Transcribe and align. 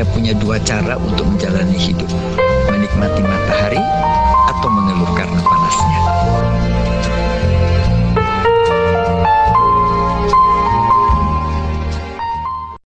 Anda 0.00 0.16
punya 0.16 0.32
dua 0.32 0.56
cara 0.64 0.96
untuk 0.96 1.28
menjalani 1.28 1.76
hidup. 1.76 2.08
Menikmati 2.72 3.20
matahari 3.20 3.84
atau 4.48 4.72
mengeluh 4.72 5.12
karena 5.12 5.36
panasnya. 5.44 6.00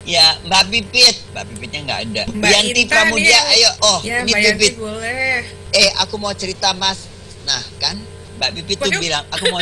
Ya, 0.08 0.40
Mbak 0.48 0.64
Pipit. 0.72 1.16
Mbak 1.36 1.44
Pipitnya 1.52 1.80
nggak 1.84 2.00
ada. 2.00 2.24
Mbak 2.32 2.48
Yanti 2.48 2.80
Intan 2.80 2.96
Pramudia, 3.04 3.28
nih. 3.28 3.54
ayo. 3.60 3.70
Oh, 3.84 4.00
ya, 4.08 4.16
ini 4.24 4.32
Mbak 4.32 4.40
Yanti 4.48 4.64
Pipit. 4.72 4.74
boleh. 4.80 5.36
Eh, 5.76 5.90
aku 6.00 6.16
mau 6.16 6.32
cerita, 6.32 6.72
Mas. 6.72 7.12
Nah, 7.44 7.60
kan 7.76 8.00
Mbak 8.40 8.50
Pipit 8.56 8.80
tuh 8.80 8.92
bilang, 9.04 9.28
aku 9.36 9.52
mau 9.52 9.60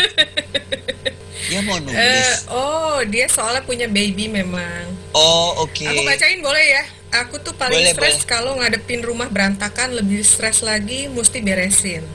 Dia 1.50 1.66
mau 1.66 1.82
nulis. 1.82 2.46
oh, 2.54 3.02
dia 3.10 3.26
soalnya 3.26 3.66
punya 3.66 3.90
baby 3.90 4.30
memang. 4.30 4.86
oh, 5.18 5.66
oke. 5.66 5.90
Aku 5.90 6.06
bacain 6.06 6.46
boleh 6.46 6.78
ya? 6.78 6.99
Aku 7.10 7.42
tuh 7.42 7.58
paling 7.58 7.82
Boleh, 7.82 7.94
stres 7.98 8.22
kalau 8.22 8.54
ngadepin 8.62 9.02
rumah 9.02 9.30
berantakan, 9.34 9.98
lebih 9.98 10.22
stres 10.22 10.62
lagi 10.62 11.10
mesti 11.10 11.42
beresin. 11.42 12.06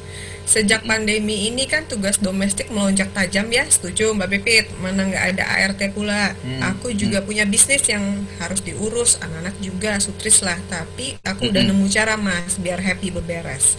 Sejak 0.44 0.84
pandemi 0.84 1.48
ini 1.48 1.64
kan 1.64 1.88
tugas 1.88 2.20
domestik 2.20 2.68
melonjak 2.68 3.10
tajam 3.16 3.48
ya, 3.48 3.64
setuju 3.66 4.12
Mbak 4.14 4.28
Pipit. 4.28 4.66
Mana 4.78 5.08
nggak 5.08 5.24
ada 5.34 5.44
ART 5.48 5.80
pula. 5.96 6.36
Hmm, 6.44 6.60
Aku 6.76 6.92
juga 6.94 7.24
punya 7.24 7.48
bisnis 7.48 7.82
yang 7.88 8.28
harus 8.38 8.60
diurus, 8.60 9.16
anak-anak 9.24 9.56
juga 9.58 9.98
sutris 9.98 10.44
lah. 10.44 10.60
Tapi 10.68 11.16
aku 11.24 11.48
udah 11.50 11.64
Mm-mm. 11.64 11.74
nemu 11.74 11.86
cara 11.90 12.14
mas, 12.20 12.60
biar 12.60 12.78
happy 12.78 13.08
beberes. 13.10 13.74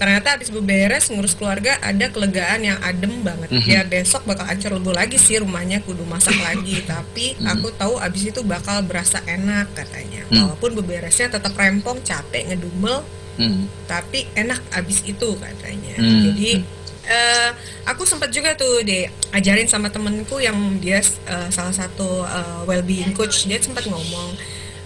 Ternyata 0.00 0.32
habis 0.32 0.48
beberes 0.48 1.12
ngurus 1.12 1.36
keluarga 1.36 1.76
ada 1.84 2.08
kelegaan 2.08 2.64
yang 2.64 2.80
adem 2.80 3.20
banget. 3.20 3.52
Mhm. 3.52 3.68
Ya 3.68 3.84
besok 3.84 4.24
bakal 4.24 4.48
ancur 4.48 4.72
lebur 4.72 4.96
lagi 4.96 5.20
sih 5.20 5.36
rumahnya 5.36 5.84
kudu 5.84 6.08
masak 6.08 6.32
lagi. 6.48 6.80
Tapi 6.88 7.36
aku 7.44 7.68
tahu 7.76 8.00
abis 8.00 8.32
itu 8.32 8.40
bakal 8.40 8.80
berasa 8.80 9.20
enak 9.28 9.68
katanya. 9.76 10.24
Hmm. 10.32 10.48
Walaupun 10.48 10.80
beberesnya 10.80 11.28
tetap 11.28 11.52
rempong, 11.52 12.00
capek, 12.00 12.48
ngedumel, 12.48 13.04
Hmm. 13.36 13.68
tapi 13.88 14.28
enak 14.32 14.60
abis 14.72 15.00
itu 15.04 15.36
katanya. 15.36 15.96
Hmm. 15.96 16.28
Jadi 16.28 16.60
eh, 17.06 17.50
aku 17.84 18.04
sempat 18.04 18.28
juga 18.28 18.52
tuh 18.52 18.84
deh 18.84 19.08
ajarin 19.32 19.64
sama 19.64 19.88
temenku 19.88 20.36
yang 20.40 20.56
dia 20.76 21.00
eh, 21.00 21.48
salah 21.48 21.72
satu 21.72 22.24
eh, 22.24 22.60
well-being 22.64 23.12
coach 23.12 23.44
dia 23.44 23.56
sempat 23.56 23.84
ngomong, 23.84 24.36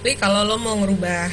Li 0.07 0.15
kalau 0.15 0.45
lo 0.45 0.55
mau 0.55 0.77
ngerubah 0.77 1.27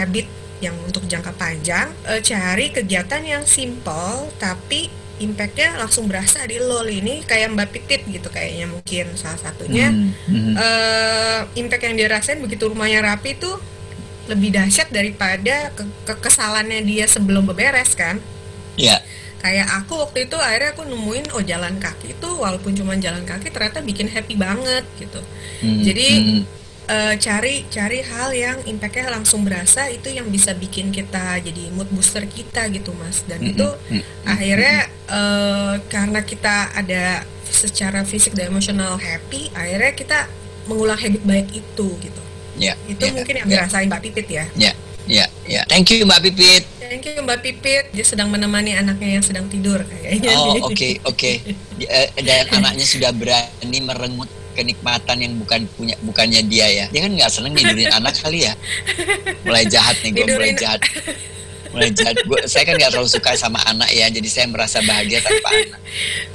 habit 0.00 0.24
yang 0.62 0.78
untuk 0.80 1.02
jangka 1.04 1.34
panjang, 1.34 1.90
eh, 2.06 2.22
cari 2.22 2.70
kegiatan 2.70 3.18
yang 3.20 3.42
simple 3.42 4.30
tapi 4.38 4.86
impactnya 5.18 5.76
langsung 5.76 6.06
berasa 6.06 6.42
di 6.42 6.56
lo 6.56 6.80
Li. 6.80 6.98
ini 6.98 7.14
kayak 7.22 7.52
Mbak 7.52 7.68
Pitit 7.68 8.02
gitu 8.06 8.26
kayaknya 8.26 8.66
mungkin 8.66 9.14
salah 9.14 9.38
satunya 9.38 9.90
Hmm. 9.90 10.10
Hmm. 10.26 10.54
eh 10.56 11.40
impact 11.54 11.82
yang 11.82 11.94
dia 11.94 12.08
rasain 12.08 12.38
begitu 12.38 12.66
rumahnya 12.66 13.02
rapi 13.04 13.34
itu 13.34 13.50
lebih 14.26 14.50
dahsyat 14.50 14.88
daripada 14.88 15.70
ke 15.74 15.82
kekesalannya 16.06 16.82
dia 16.82 17.06
sebelum 17.06 17.42
beberes 17.44 17.94
kan 17.94 18.18
Ya. 18.74 18.98
kayak 19.38 19.84
aku 19.84 20.00
waktu 20.00 20.26
itu 20.26 20.34
akhirnya 20.34 20.72
aku 20.72 20.86
nemuin 20.86 21.26
oh 21.34 21.42
jalan 21.42 21.76
kaki 21.76 22.14
itu 22.14 22.28
walaupun 22.32 22.72
cuma 22.72 22.94
jalan 22.96 23.22
kaki 23.22 23.50
ternyata 23.50 23.78
bikin 23.78 24.06
happy 24.08 24.34
banget 24.34 24.82
gitu 24.96 25.20
Hmm. 25.60 25.82
Jadi, 25.82 26.08
Hmm. 26.08 26.42
Eh, 26.84 27.14
cari 27.16 27.62
cari 27.68 28.02
hal 28.02 28.34
yang 28.34 28.58
impactnya 28.64 29.06
langsung 29.08 29.46
berasa 29.46 29.86
itu 29.86 30.10
yang 30.10 30.26
bisa 30.26 30.50
bikin 30.52 30.90
kita 30.90 31.38
jadi 31.38 31.70
mood 31.70 31.86
booster 31.88 32.26
kita 32.26 32.66
gitu 32.68 32.90
mas 32.92 33.22
dan 33.22 33.38
Hmm. 33.38 33.50
itu 33.50 33.68
Hmm. 33.88 34.02
akhirnya 34.24 34.76
eh, 35.06 35.74
karena 35.86 36.20
kita 36.20 36.74
ada 36.74 37.22
secara 37.46 38.02
fisik 38.02 38.34
dan 38.34 38.50
emosional 38.50 38.98
happy 38.98 39.46
akhirnya 39.52 39.92
kita 39.92 40.18
mengulang 40.64 40.96
habit 40.96 41.22
baik 41.22 41.48
itu 41.52 41.88
gitu 41.96 42.22
Ya. 42.56 42.74
itu 42.84 42.98
ya, 43.00 43.14
mungkin 43.14 43.34
yang 43.36 43.46
ya, 43.46 43.52
dirasain 43.62 43.86
Mbak 43.86 44.02
Pipit 44.02 44.26
ya 44.28 44.44
Ya. 44.52 44.72
Ya. 45.04 45.26
Ya. 45.46 45.62
Thank 45.66 45.90
you 45.92 46.02
Mbak 46.02 46.18
Pipit. 46.24 46.62
thank 46.82 47.02
you 47.04 47.14
Mbak 47.16 47.40
Pipit 47.40 47.84
dia 47.90 48.04
sedang 48.04 48.26
menemani 48.26 48.74
anaknya 48.74 49.16
yang 49.16 49.24
sedang 49.24 49.46
tidur 49.46 49.86
kayaknya 49.86 50.34
Oh, 50.34 50.66
oke, 50.66 50.98
oke. 51.04 51.32
Di- 51.78 51.86
eh, 51.86 52.10
Dan 52.16 52.50
anaknya 52.52 52.84
sudah 52.84 53.10
berani 53.10 53.78
merengut 53.80 54.26
kenikmatan 54.52 55.16
yang 55.18 55.32
bukan 55.40 55.64
punya 55.76 55.96
bukannya 56.04 56.40
dia 56.46 56.66
ya. 56.68 56.86
Dia 56.92 57.00
kan 57.08 57.12
nggak 57.12 57.30
seneng 57.32 57.52
tidurin 57.56 57.90
anak 57.98 58.14
kali 58.20 58.46
ya. 58.46 58.54
Mulai 59.44 59.64
jahat 59.66 59.96
nih 60.04 60.10
gue, 60.14 60.24
mulai 60.28 60.52
jahat. 60.54 60.80
Mulai 61.72 61.90
jahat. 61.96 62.16
Gua, 62.28 62.40
saya 62.44 62.68
kan 62.68 62.76
nggak 62.76 62.90
terlalu 62.92 63.08
suka 63.08 63.32
sama 63.34 63.58
anak 63.64 63.88
ya, 63.96 64.06
jadi 64.12 64.28
saya 64.28 64.46
merasa 64.52 64.84
bahagia 64.84 65.24
tanpa 65.24 65.48
anak. 65.56 65.80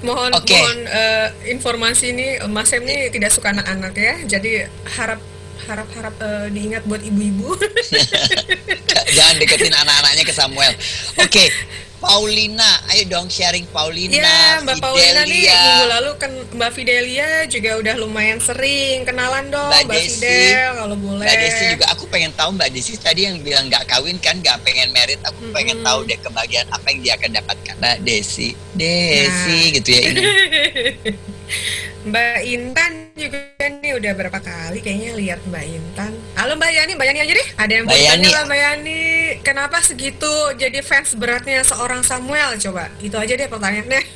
mohon 0.02 0.32
Oke. 0.34 0.58
mohon 0.58 0.80
eh, 0.90 1.28
informasi 1.54 2.06
ini 2.14 2.28
Mas 2.50 2.74
Sem 2.74 2.82
ini 2.86 3.14
tidak 3.14 3.34
suka 3.34 3.54
anak-anak 3.54 3.94
ya 3.98 4.16
jadi 4.26 4.70
harap 4.98 5.22
harap 5.70 5.88
harap 5.94 6.16
eh, 6.22 6.48
diingat 6.54 6.86
buat 6.90 7.02
ibu-ibu 7.06 7.54
Jangan 9.18 9.36
deketin 9.40 9.74
anak-anaknya 9.74 10.24
ke 10.28 10.34
Samuel. 10.36 10.74
Oke, 11.18 11.50
Paulina, 11.97 12.63
ayo 12.88 13.03
dong 13.08 13.25
sharing 13.25 13.66
Paulina. 13.68 14.13
Ya, 14.13 14.62
Mbak 14.62 14.78
Paulina 14.78 15.25
nih 15.25 15.44
Fidelia. 15.44 15.58
minggu 15.58 15.85
lalu 15.90 16.09
kan 16.16 16.31
Mbak 16.53 16.72
Fidelia 16.72 17.30
juga 17.46 17.72
udah 17.75 17.96
lumayan 17.97 18.38
sering 18.38 19.02
kenalan 19.02 19.50
dong 19.50 19.66
Mbak 19.68 19.84
Mbak, 19.84 19.97
Desi. 19.97 20.22
Fidel 20.22 20.72
kalau 20.78 20.96
boleh. 20.96 21.25
Mbak 21.25 21.36
Desi 21.36 21.63
juga 21.74 21.86
aku 21.90 22.03
pengen 22.07 22.31
tahu 22.34 22.50
Mbak 22.53 22.69
Desi 22.69 22.94
tadi 22.96 23.22
yang 23.24 23.41
bilang 23.41 23.66
nggak 23.66 23.84
kawin 23.88 24.18
kan 24.18 24.38
nggak 24.38 24.62
pengen 24.62 24.90
merit 24.91 25.18
aku 25.25 25.50
pengen 25.52 25.78
Mm-mm. 25.78 25.88
tahu 25.90 26.00
deh 26.06 26.18
kebahagiaan 26.18 26.69
apa 26.69 26.86
yang 26.88 27.00
dia 27.02 27.13
akan 27.18 27.30
dapatkan 27.34 27.74
Mbak 27.78 27.97
Desi 28.02 28.50
Desi 28.72 29.57
Nah. 29.57 29.74
gitu 29.75 29.90
ya 29.90 30.02
ini 30.06 30.22
Mbak 32.07 32.38
Intan 32.46 32.91
juga 33.19 33.40
nih 33.59 33.91
udah 33.97 34.12
berapa 34.13 34.40
kali 34.40 34.80
kayaknya 34.80 35.12
lihat 35.18 35.40
Mbak 35.44 35.66
Intan. 35.66 36.12
Halo 36.40 36.56
Mbak 36.56 36.72
Yani, 36.72 36.91
Mbak 36.96 37.03
Yani 37.06 37.19
aja 37.19 37.34
deh. 37.36 37.47
Ada 37.59 37.74
yang 37.74 37.84
mau 37.84 37.91
tanya 37.91 38.30
Mbak 38.47 38.59
Yani. 38.63 39.00
Kenapa 39.47 39.80
segitu 39.80 40.28
jadi 40.59 40.84
fans 40.84 41.16
beratnya 41.16 41.63
seorang 41.63 42.03
Samuel? 42.03 42.59
Coba 42.59 42.91
itu 43.00 43.16
aja 43.16 43.31
deh 43.31 43.47
pertanyaannya. 43.47 44.03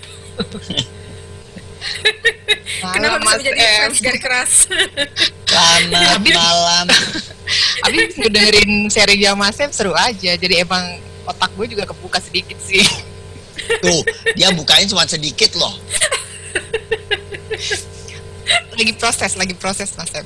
Kenapa 2.99 3.17
bisa 3.23 3.31
Mas 3.31 3.39
menjadi 3.39 3.63
fans 3.63 3.97
garis 4.03 4.21
keras? 4.21 4.51
selamat 5.47 6.35
malam 6.43 6.85
Habis 7.87 8.19
ngedengerin 8.19 8.91
serinya 8.91 9.31
Mas 9.39 9.55
Em 9.63 9.71
seru 9.71 9.95
aja. 9.95 10.35
Jadi 10.35 10.59
emang 10.59 10.99
otak 11.23 11.55
gue 11.55 11.71
juga 11.71 11.87
kebuka 11.87 12.19
sedikit 12.19 12.59
sih. 12.59 12.83
tuh 13.83 14.01
dia 14.35 14.51
bukanya 14.51 14.85
cuma 14.89 15.07
sedikit 15.07 15.55
loh 15.55 15.75
lagi 18.75 18.93
proses, 18.97 19.37
lagi 19.37 19.53
proses 19.53 19.93
Mas 19.95 20.11
Em. 20.11 20.25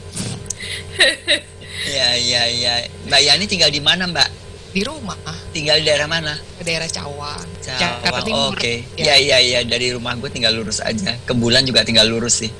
ya 1.85 2.07
ya 2.15 2.41
ya 2.47 2.73
Mbak 3.05 3.21
Yani 3.21 3.45
tinggal 3.45 3.69
di 3.69 3.83
mana 3.83 4.07
Mbak 4.07 4.44
Di 4.75 4.83
rumah, 4.83 5.15
tinggal 5.55 5.79
di 5.79 5.87
daerah 5.87 6.03
mana 6.03 6.35
ke 6.59 6.67
daerah 6.67 6.83
Cawang, 6.91 7.47
Cawang. 7.63 8.27
Timur. 8.27 8.51
Oke, 8.51 8.83
Ya. 8.99 9.15
ya 9.15 9.39
ya 9.39 9.39
ya 9.39 9.59
dari 9.63 9.95
rumah 9.95 10.19
gue 10.19 10.27
tinggal 10.27 10.51
lurus 10.51 10.83
aja. 10.83 11.15
Ke 11.23 11.31
bulan 11.31 11.63
juga 11.63 11.87
tinggal 11.87 12.11
lurus 12.11 12.43
sih. 12.43 12.51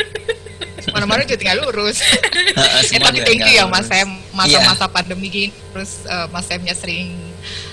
Mana-mana 0.94 1.28
juga 1.28 1.36
tinggal 1.36 1.60
lurus. 1.68 2.00
Eh, 2.94 3.02
tapi 3.02 3.26
thank 3.26 3.42
you 3.44 3.58
ya 3.58 3.66
Mas. 3.66 3.90
Em, 3.90 4.06
masa-masa 4.30 4.86
pandemi 4.86 5.26
gini, 5.26 5.50
terus 5.74 6.06
eh, 6.06 6.26
Mas 6.30 6.46
Emnya 6.48 6.72
sering 6.72 7.12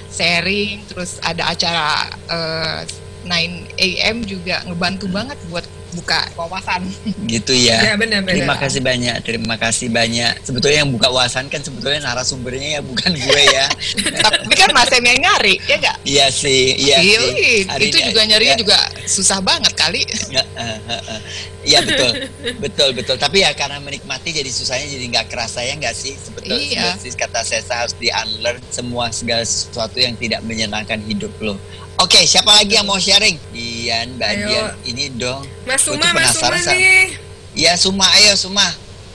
sharing, 0.09 0.81
terus 0.89 1.21
ada 1.21 1.47
acara 1.53 2.09
eh, 2.27 2.79
9 3.23 3.31
AM 3.77 4.25
juga 4.25 4.65
ngebantu 4.65 5.05
banget 5.07 5.37
buat 5.47 5.63
buka 5.93 6.19
wawasan. 6.35 6.81
Gitu 7.31 7.53
ya. 7.55 7.79
ya 7.83 7.93
benar-benar. 7.95 8.35
Terima 8.35 8.55
kasih 8.57 8.81
banyak, 8.81 9.15
terima 9.23 9.55
kasih 9.55 9.87
banyak. 9.87 10.33
Sebetulnya 10.43 10.83
yang 10.83 10.91
buka 10.91 11.07
wawasan 11.11 11.47
kan 11.47 11.61
sebetulnya 11.61 12.01
narasumbernya 12.03 12.79
ya 12.79 12.81
bukan 12.81 13.11
gue 13.15 13.41
ya. 13.51 13.65
tapi 14.23 14.53
kan 14.55 14.69
Mas 14.71 14.91
yang 14.91 15.19
nyari, 15.19 15.55
ya 15.67 15.75
nggak? 15.79 15.97
iya 16.03 16.27
sih, 16.31 16.75
iya 16.75 16.97
Iya, 17.01 17.19
sih. 17.21 17.55
Hari 17.67 17.83
itu 17.89 17.97
juga 18.11 18.21
nyarinya 18.25 18.55
ya, 18.55 18.59
juga 18.59 18.77
susah 19.05 19.39
banget 19.39 19.73
kali. 19.75 20.01
ya, 20.31 20.43
eh, 20.57 20.77
eh, 20.89 21.01
eh. 21.11 21.21
Iya 21.61 21.79
betul, 21.85 22.09
betul 22.63 22.89
betul. 22.97 23.15
Tapi 23.21 23.45
ya 23.45 23.53
karena 23.53 23.77
menikmati 23.77 24.33
jadi 24.33 24.49
susahnya 24.49 24.89
jadi 24.89 25.05
nggak 25.13 25.27
kerasa 25.29 25.61
ya 25.61 25.77
nggak 25.77 25.93
sih 25.93 26.17
sebetulnya 26.17 26.57
Iya. 26.57 26.97
sih 26.97 27.13
kata 27.13 27.45
saya 27.45 27.61
harus 27.69 27.93
di 28.01 28.09
unlearn 28.09 28.57
semua 28.73 29.13
segala 29.13 29.45
sesuatu 29.45 30.01
yang 30.01 30.17
tidak 30.17 30.41
menyenangkan 30.41 30.97
hidup 31.05 31.29
lo. 31.37 31.55
Oke, 31.99 32.23
siapa 32.23 32.49
lagi 32.55 32.79
yang 32.79 32.87
mau 32.87 32.97
sharing? 32.97 33.35
Dian, 33.51 34.15
Mbak 34.17 34.29
Ayo. 34.31 34.47
Dian, 34.47 34.67
ini 34.87 35.05
dong. 35.11 35.43
Mas 35.67 35.83
Suma, 35.83 36.07
Mas 36.15 36.33
Suma 36.33 36.55
nih. 36.55 37.13
Iya, 37.51 37.75
Suma, 37.75 38.07
ayo 38.15 38.33
Suma. 38.39 38.67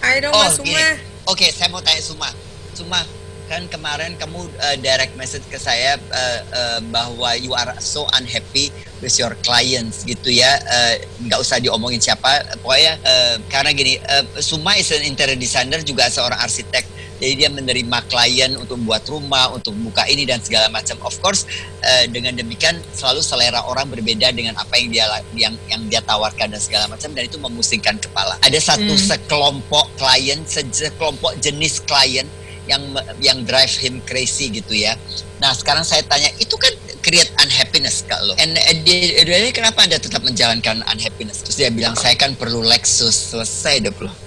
Ayo 0.04 0.28
dong 0.28 0.32
Oh, 0.36 0.44
Mas 0.44 0.60
Suma. 0.60 0.68
gini. 0.68 0.84
Oke, 1.26 1.46
saya 1.50 1.72
mau 1.72 1.82
tanya 1.82 1.98
Suma. 1.98 2.28
Suma, 2.76 3.02
kan 3.48 3.66
kemarin 3.66 4.14
kamu 4.14 4.46
uh, 4.60 4.76
direct 4.78 5.16
message 5.18 5.42
ke 5.50 5.58
saya 5.58 5.98
uh, 5.98 6.40
uh, 6.52 6.78
bahwa 6.92 7.34
you 7.34 7.56
are 7.56 7.74
so 7.80 8.06
unhappy 8.14 8.70
with 9.02 9.16
your 9.18 9.34
clients 9.42 10.06
gitu 10.06 10.30
ya. 10.30 10.54
Uh, 10.62 10.94
Nggak 11.26 11.42
usah 11.42 11.58
diomongin 11.58 11.98
siapa. 11.98 12.44
Pokoknya 12.62 13.02
uh, 13.02 13.34
karena 13.50 13.74
gini, 13.74 13.98
uh, 13.98 14.22
Suma 14.38 14.78
is 14.78 14.92
an 14.94 15.02
interior 15.02 15.34
designer 15.34 15.82
juga 15.82 16.06
seorang 16.06 16.38
arsitek. 16.38 16.86
Jadi 17.16 17.32
dia 17.36 17.48
menerima 17.48 17.98
klien 18.06 18.52
untuk 18.56 18.76
buat 18.84 19.02
rumah, 19.08 19.52
untuk 19.52 19.72
buka 19.80 20.04
ini 20.06 20.28
dan 20.28 20.40
segala 20.44 20.68
macam. 20.68 21.00
Of 21.00 21.18
course, 21.24 21.48
uh, 21.80 22.04
dengan 22.12 22.36
demikian 22.36 22.76
selalu 22.92 23.24
selera 23.24 23.64
orang 23.64 23.88
berbeda 23.88 24.32
dengan 24.32 24.54
apa 24.60 24.76
yang 24.76 24.88
dia 24.92 25.04
yang 25.32 25.54
yang 25.70 25.82
dia 25.88 26.04
tawarkan 26.04 26.52
dan 26.52 26.60
segala 26.60 26.86
macam 26.92 27.12
dan 27.16 27.24
itu 27.24 27.40
memusingkan 27.40 27.96
kepala. 27.96 28.36
Ada 28.44 28.74
satu 28.74 28.92
Hmm. 28.92 29.00
sekelompok 29.00 29.86
klien, 29.96 30.44
se- 30.44 30.68
sekelompok 30.68 31.40
jenis 31.40 31.80
klien 31.82 32.28
yang 32.66 32.82
yang 33.22 33.46
drive 33.46 33.70
him 33.78 34.02
crazy 34.04 34.50
gitu 34.50 34.74
ya. 34.74 34.98
Nah 35.38 35.54
sekarang 35.54 35.86
saya 35.86 36.02
tanya 36.02 36.28
itu 36.42 36.58
kan 36.58 36.74
create 36.98 37.30
unhappiness 37.38 38.02
kalau 38.02 38.34
and 38.42 38.58
uh, 38.58 38.74
dia, 38.82 39.22
dia, 39.22 39.54
kenapa 39.54 39.86
anda 39.86 39.94
tetap 39.94 40.26
menjalankan 40.26 40.82
unhappiness? 40.90 41.46
Terus 41.46 41.56
dia 41.62 41.70
bilang 41.70 41.94
saya 41.94 42.18
kan 42.18 42.34
perlu 42.34 42.66
Lexus 42.66 43.30
selesai 43.30 43.86
deh 43.86 43.94
loh. 43.94 44.10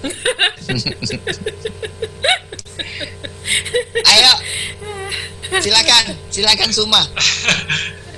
Ayo 4.14 4.32
silakan 5.58 6.04
silakan 6.30 6.70
Suma. 6.70 7.02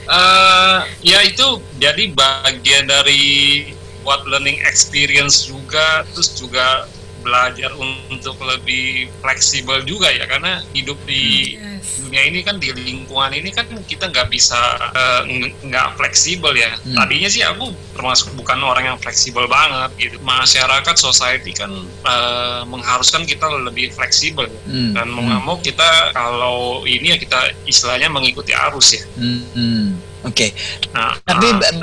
Uh, 0.04 0.84
ya 1.10 1.24
itu 1.24 1.62
jadi 1.80 2.12
bagian 2.12 2.90
dari 2.90 3.72
buat 4.02 4.26
learning 4.26 4.58
experience 4.66 5.46
juga 5.46 6.02
terus 6.12 6.34
juga 6.34 6.90
belajar 7.22 7.70
untuk 8.10 8.36
lebih 8.42 9.08
fleksibel 9.22 9.80
juga 9.86 10.10
ya 10.10 10.26
karena 10.26 10.60
hidup 10.74 10.98
di 11.06 11.56
yes. 11.56 12.02
dunia 12.02 12.22
ini 12.26 12.42
kan 12.42 12.58
di 12.58 12.74
lingkungan 12.74 13.32
ini 13.32 13.54
kan 13.54 13.64
kita 13.86 14.10
nggak 14.10 14.28
bisa 14.28 14.58
uh, 14.92 15.22
nggak 15.62 15.88
fleksibel 15.96 16.52
ya 16.52 16.74
hmm. 16.74 16.98
tadinya 16.98 17.28
sih 17.30 17.46
aku 17.46 17.72
termasuk 17.94 18.34
bukan 18.34 18.58
orang 18.60 18.94
yang 18.94 18.98
fleksibel 18.98 19.46
banget 19.46 19.90
gitu 19.96 20.16
masyarakat 20.26 20.96
society 20.98 21.54
kan 21.54 21.70
uh, 22.04 22.66
mengharuskan 22.66 23.22
kita 23.24 23.46
lebih 23.62 23.94
fleksibel 23.94 24.50
hmm. 24.66 24.98
dan 24.98 25.06
mau 25.08 25.22
nggak 25.22 25.42
mau 25.46 25.56
kita 25.62 26.10
kalau 26.10 26.82
ini 26.84 27.14
ya 27.14 27.16
kita 27.16 27.54
istilahnya 27.64 28.10
mengikuti 28.10 28.50
arus 28.50 28.98
ya 28.98 29.04
hmm. 29.16 29.40
Hmm. 29.54 29.86
oke 30.26 30.34
okay. 30.34 30.50
nah, 30.90 31.14
tapi 31.22 31.46
uh, 31.54 31.74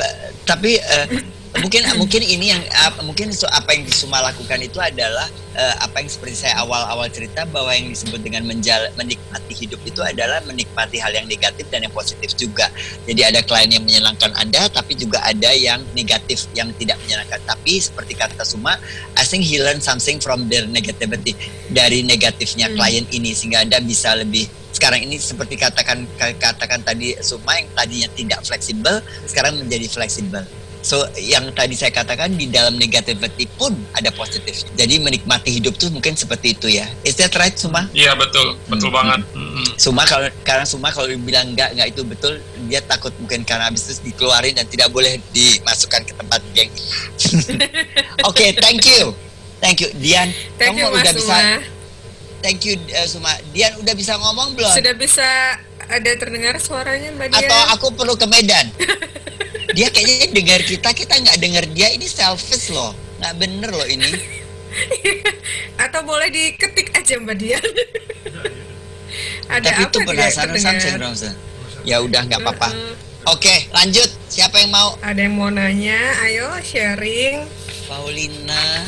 tapi 0.44 0.72
uh, 0.78 1.39
mungkin 1.58 1.82
mungkin 1.98 2.22
ini 2.22 2.54
yang 2.54 2.62
mungkin 3.02 3.34
so, 3.34 3.50
apa 3.50 3.74
yang 3.74 3.90
Suma 3.90 4.22
lakukan 4.22 4.62
itu 4.62 4.78
adalah 4.78 5.26
uh, 5.58 5.76
apa 5.82 6.06
yang 6.06 6.10
seperti 6.10 6.46
saya 6.46 6.62
awal-awal 6.62 7.10
cerita 7.10 7.42
bahwa 7.50 7.74
yang 7.74 7.90
disebut 7.90 8.22
dengan 8.22 8.46
menjal 8.46 8.86
menikmati 8.94 9.54
hidup 9.58 9.82
itu 9.82 9.98
adalah 10.06 10.46
menikmati 10.46 11.02
hal 11.02 11.10
yang 11.10 11.26
negatif 11.26 11.66
dan 11.74 11.82
yang 11.82 11.94
positif 11.94 12.38
juga. 12.38 12.70
Jadi 13.10 13.22
ada 13.26 13.42
klien 13.42 13.66
yang 13.74 13.82
menyenangkan 13.82 14.30
Anda 14.38 14.70
tapi 14.70 14.94
juga 14.94 15.26
ada 15.26 15.50
yang 15.50 15.82
negatif 15.98 16.46
yang 16.54 16.70
tidak 16.78 17.02
menyenangkan. 17.02 17.42
Tapi 17.50 17.82
seperti 17.82 18.14
kata 18.14 18.46
Suma, 18.46 18.78
I 19.18 19.26
think 19.26 19.42
he 19.42 19.58
learn 19.58 19.82
something 19.82 20.22
from 20.22 20.46
their 20.54 20.70
negativity 20.70 21.34
dari 21.74 22.06
negatifnya 22.06 22.70
hmm. 22.70 22.78
klien 22.78 23.06
ini 23.10 23.34
sehingga 23.34 23.66
Anda 23.66 23.82
bisa 23.82 24.14
lebih 24.14 24.46
sekarang 24.70 25.02
ini 25.02 25.18
seperti 25.18 25.58
katakan 25.58 26.06
katakan 26.38 26.86
tadi 26.86 27.18
Suma 27.26 27.58
yang 27.58 27.66
tadinya 27.74 28.10
tidak 28.14 28.46
fleksibel 28.46 29.02
sekarang 29.26 29.58
menjadi 29.58 29.90
fleksibel 29.90 30.46
So 30.80 31.04
yang 31.20 31.52
tadi 31.52 31.76
saya 31.76 31.92
katakan 31.92 32.40
di 32.40 32.48
dalam 32.48 32.80
negativity 32.80 33.52
pun 33.60 33.76
ada 33.96 34.08
positif. 34.16 34.64
Jadi 34.80 34.96
menikmati 35.04 35.60
hidup 35.60 35.76
tuh 35.76 35.92
mungkin 35.92 36.16
seperti 36.16 36.56
itu 36.56 36.68
ya. 36.72 36.88
Is 37.04 37.20
that 37.20 37.36
right 37.36 37.56
Suma? 37.56 37.92
Iya 37.92 38.16
betul, 38.16 38.56
betul 38.72 38.88
hmm. 38.92 39.00
banget. 39.00 39.22
Hmm. 39.36 39.66
Suma 39.76 40.08
kalau 40.08 40.32
karena 40.48 40.64
Suma 40.64 40.88
kalau 40.96 41.12
bilang 41.20 41.52
enggak 41.52 41.76
enggak 41.76 41.88
itu 41.92 42.02
betul, 42.08 42.34
dia 42.72 42.80
takut 42.84 43.12
mungkin 43.20 43.44
karena 43.44 43.68
habis 43.68 43.92
itu 43.92 44.12
dikeluarin 44.12 44.56
dan 44.56 44.66
tidak 44.72 44.88
boleh 44.96 45.20
dimasukkan 45.36 46.08
ke 46.08 46.14
tempat 46.16 46.42
geng. 46.56 46.72
Oke, 48.30 48.32
okay, 48.32 48.50
thank 48.56 48.88
you. 48.88 49.12
Thank 49.60 49.84
you 49.84 49.92
Dian. 50.00 50.32
Thank 50.56 50.80
kamu 50.80 50.88
you, 50.88 50.96
udah 50.96 51.12
Suma. 51.12 51.20
bisa 51.20 51.38
Thank 52.40 52.64
you 52.64 52.80
uh, 52.96 53.08
Suma. 53.08 53.36
Dian 53.52 53.76
udah 53.84 53.94
bisa 53.96 54.16
ngomong 54.16 54.56
belum? 54.56 54.72
Sudah 54.72 54.96
bisa 54.96 55.28
ada 55.90 56.12
terdengar 56.16 56.56
suaranya 56.62 57.10
Mbak 57.18 57.28
Dian. 57.34 57.42
Atau 57.50 57.62
aku 57.74 57.88
perlu 57.98 58.14
ke 58.14 58.30
Medan? 58.30 58.70
dia 59.78 59.90
kayaknya 59.90 60.28
dengar 60.34 60.62
kita 60.62 60.90
kita 60.94 61.14
nggak 61.18 61.38
dengar 61.42 61.66
dia. 61.74 61.90
Ini 61.92 62.06
selfish 62.06 62.70
loh. 62.70 62.94
Nggak 63.18 63.34
bener 63.42 63.72
loh 63.74 63.88
ini. 63.90 64.40
Atau 65.84 66.06
boleh 66.06 66.30
diketik 66.30 66.94
aja 66.94 67.18
mbak 67.18 67.42
Dian 67.42 67.58
ada 69.50 69.74
tapi 69.74 69.82
itu 69.90 69.98
penasaran 70.06 70.54
syndrome 70.78 71.18
ya 71.82 71.98
udah 72.06 72.22
nggak 72.30 72.40
apa-apa. 72.46 72.70
Oke 73.34 73.66
lanjut. 73.74 74.06
Siapa 74.30 74.62
yang 74.62 74.70
mau? 74.70 74.94
Ada 75.02 75.26
yang 75.26 75.36
mau 75.36 75.50
nanya? 75.50 75.98
Ayo 76.22 76.54
sharing. 76.62 77.50
Paulina 77.90 78.86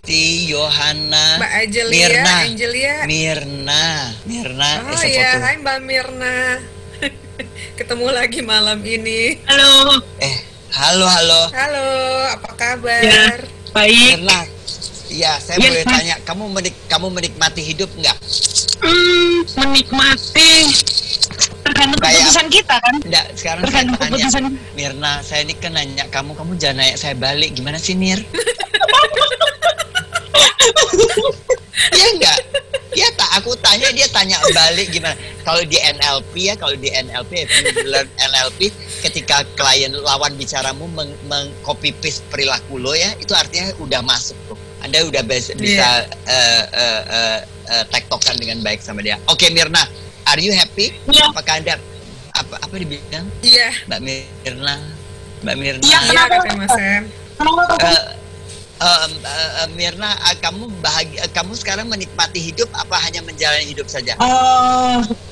Desti 0.00 0.48
Yohana 0.48 1.36
Mbak 1.36 1.52
Angelia 1.60 2.08
Mirna 2.08 2.32
Angelia 2.40 2.94
Mirna 3.04 3.84
Mirna 4.24 4.70
oh 4.96 5.04
iya 5.04 5.36
hai 5.44 5.60
Mbak 5.60 5.78
Mirna 5.84 6.36
Ketemu 7.76 8.08
lagi 8.08 8.40
malam 8.44 8.80
ini. 8.84 9.40
Halo. 9.48 9.96
Eh, 10.20 10.36
halo 10.76 11.08
halo. 11.08 11.48
Halo, 11.48 11.88
apa 12.36 12.50
kabar? 12.52 13.00
Ya, 13.00 13.40
baik. 13.72 14.20
Mirna, 14.20 14.44
ya 15.08 15.32
saya 15.40 15.56
ya, 15.56 15.68
boleh 15.68 15.84
tanya, 15.88 16.16
kamu 16.28 16.44
menik 16.52 16.76
kamu 16.92 17.08
menikmati 17.08 17.64
hidup 17.64 17.88
nggak? 17.96 18.16
Hmm, 18.84 19.48
menikmati 19.56 20.52
tergantung 21.80 22.00
Kayak, 22.04 22.20
keputusan 22.20 22.46
kita 22.52 22.76
kan? 22.76 22.94
Enggak, 23.00 23.26
sekarang 23.32 23.62
tergantung 23.64 23.96
saya 23.96 24.04
tanya, 24.04 24.16
keputusan. 24.20 24.42
Mirna, 24.76 25.12
saya 25.24 25.40
ini 25.48 25.54
kan 25.56 25.72
nanya 25.72 26.04
kamu, 26.12 26.30
kamu 26.36 26.52
jangan 26.60 26.76
nanya 26.84 26.96
saya 27.00 27.14
balik, 27.16 27.50
gimana 27.56 27.80
sih 27.80 27.96
Mir? 27.96 28.20
Iya 31.90 32.06
enggak? 32.12 32.38
Ya 32.92 33.08
tak 33.16 33.30
aku 33.40 33.56
tanya 33.64 33.88
dia 33.96 34.04
tanya 34.12 34.36
balik 34.52 34.92
gimana. 34.92 35.16
Kalau 35.40 35.64
di 35.64 35.80
NLP 35.80 36.52
ya, 36.52 36.54
kalau 36.58 36.76
di 36.76 36.92
NLP 36.92 37.48
NLP 38.20 38.60
ketika 39.00 39.46
klien 39.56 39.88
lawan 39.96 40.36
bicaramu 40.36 40.84
meng, 40.92 41.08
meng 41.24 41.48
copy 41.64 41.96
paste 41.96 42.20
perilaku 42.28 42.76
lo 42.76 42.92
ya, 42.92 43.16
itu 43.16 43.32
artinya 43.32 43.72
udah 43.80 44.04
masuk 44.04 44.36
tuh. 44.52 44.58
Anda 44.84 45.08
udah 45.08 45.22
bisa, 45.24 45.56
yeah. 45.56 46.04
uh, 46.28 46.64
uh, 46.76 47.02
uh, 47.08 47.38
uh, 47.72 47.84
tektokan 47.88 48.36
dengan 48.36 48.60
baik 48.60 48.84
sama 48.84 49.00
dia. 49.00 49.16
Oke 49.28 49.48
okay, 49.48 49.50
Mirna, 49.54 49.86
are 50.30 50.40
you 50.40 50.54
happy? 50.54 50.94
Yeah. 51.10 51.34
Apakah 51.34 51.58
Anda 51.58 51.74
apa 52.30 52.54
apa 52.62 52.74
dibilang? 52.78 53.26
Iya. 53.42 53.74
Yeah. 53.74 53.88
Mbak 53.90 54.00
Mirna, 54.06 54.74
Mbak 55.42 55.56
Mirna. 55.58 55.82
Iya, 55.82 55.98
yeah, 56.06 56.26
kata 56.30 56.50
Mas 56.54 56.70
Sam. 56.70 57.02
Uh, 57.40 57.56
uh, 58.80 59.08
uh, 59.60 59.68
Mirna, 59.76 60.16
uh, 60.16 60.36
kamu 60.40 60.70
bahagia, 60.80 61.26
uh, 61.26 61.30
kamu 61.34 61.52
sekarang 61.58 61.90
menikmati 61.90 62.40
hidup 62.40 62.70
apa 62.72 62.96
hanya 63.02 63.20
menjalani 63.26 63.68
hidup 63.68 63.90
saja? 63.90 64.16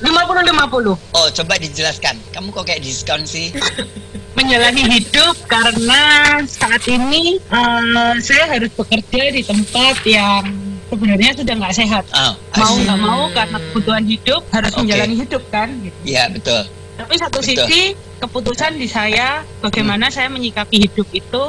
Lima 0.03 0.21
puluh 0.27 0.43
lima 0.45 0.69
puluh. 0.69 0.95
Oh, 1.15 1.27
coba 1.33 1.57
dijelaskan. 1.57 2.19
Kamu 2.35 2.53
kok 2.53 2.67
kayak 2.67 2.83
diskon 2.83 3.23
sih? 3.25 3.49
menjalani 4.37 5.01
hidup 5.01 5.35
karena 5.49 6.37
saat 6.45 6.85
ini 6.87 7.41
uh, 7.51 8.15
saya 8.21 8.45
harus 8.55 8.71
bekerja 8.71 9.35
di 9.35 9.41
tempat 9.43 9.99
yang 10.05 10.68
sebenarnya 10.89 11.31
sudah 11.37 11.53
nggak 11.55 11.75
sehat. 11.77 12.03
Oh, 12.11 12.33
mau 12.57 12.73
nggak 12.75 12.99
mau 12.99 13.21
karena 13.31 13.57
kebutuhan 13.69 14.03
hidup 14.05 14.41
harus 14.49 14.71
okay. 14.73 14.79
menjalani 14.83 15.15
hidup 15.15 15.43
kan? 15.53 15.69
Gitu. 15.79 15.97
Iya 16.03 16.23
gitu. 16.29 16.35
betul. 16.41 16.61
Tapi 16.99 17.13
satu 17.15 17.39
betul. 17.39 17.47
sisi 17.55 17.81
keputusan 18.19 18.71
di 18.75 18.87
saya 18.91 19.47
bagaimana 19.63 20.11
hmm. 20.11 20.13
saya 20.13 20.27
menyikapi 20.27 20.75
hidup 20.83 21.07
itu 21.15 21.43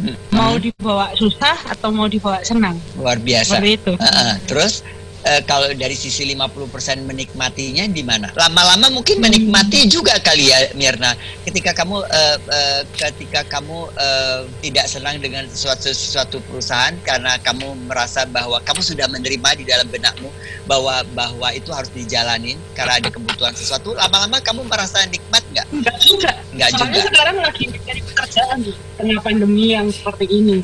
hmm. 0.00 0.16
mau 0.30 0.54
dibawa 0.56 1.10
susah 1.18 1.58
atau 1.66 1.90
mau 1.90 2.06
dibawa 2.06 2.38
senang 2.46 2.78
luar 2.94 3.18
biasa 3.18 3.58
seperti 3.58 3.70
itu 3.74 3.92
uh, 3.98 4.06
uh. 4.06 4.34
terus 4.46 4.86
uh, 5.26 5.40
kalau 5.46 5.70
dari 5.74 5.94
sisi 5.94 6.26
50% 6.34 7.06
menikmatinya 7.06 7.86
di 7.88 8.02
mana? 8.02 8.30
Lama-lama 8.34 8.90
mungkin 8.90 9.22
menikmati 9.22 9.86
juga 9.86 10.18
kali 10.18 10.50
ya 10.50 10.70
Mirna. 10.74 11.14
Ketika 11.46 11.74
kamu 11.74 12.02
uh, 12.02 12.36
uh, 12.38 12.80
ketika 12.94 13.46
kamu 13.48 13.90
uh, 13.94 14.40
tidak 14.62 14.86
senang 14.90 15.18
dengan 15.22 15.46
sesuatu 15.48 15.90
sesuatu 15.90 16.38
perusahaan 16.46 16.94
karena 17.06 17.38
kamu 17.40 17.74
merasa 17.86 18.26
bahwa 18.28 18.58
kamu 18.62 18.80
sudah 18.82 19.06
menerima 19.10 19.48
di 19.58 19.64
dalam 19.66 19.86
benakmu 19.88 20.30
bahwa 20.66 21.02
bahwa 21.14 21.48
itu 21.54 21.70
harus 21.74 21.90
dijalanin 21.90 22.58
karena 22.78 22.98
ada 23.02 23.10
kebutuhan 23.10 23.54
sesuatu, 23.54 23.94
lama-lama 23.94 24.38
kamu 24.42 24.66
merasa 24.66 25.02
nikmat 25.10 25.42
nggak? 25.50 25.66
Enggak 25.72 25.96
juga. 26.02 26.30
Enggak 26.54 26.70
juga. 26.78 26.98
sekarang 27.12 27.36
lagi 27.42 27.64
mencari 27.68 28.00
pekerjaan 28.06 28.56
di 28.62 28.72
tengah 28.98 29.18
pandemi 29.20 29.74
yang 29.74 29.86
seperti 29.90 30.26
ini. 30.30 30.58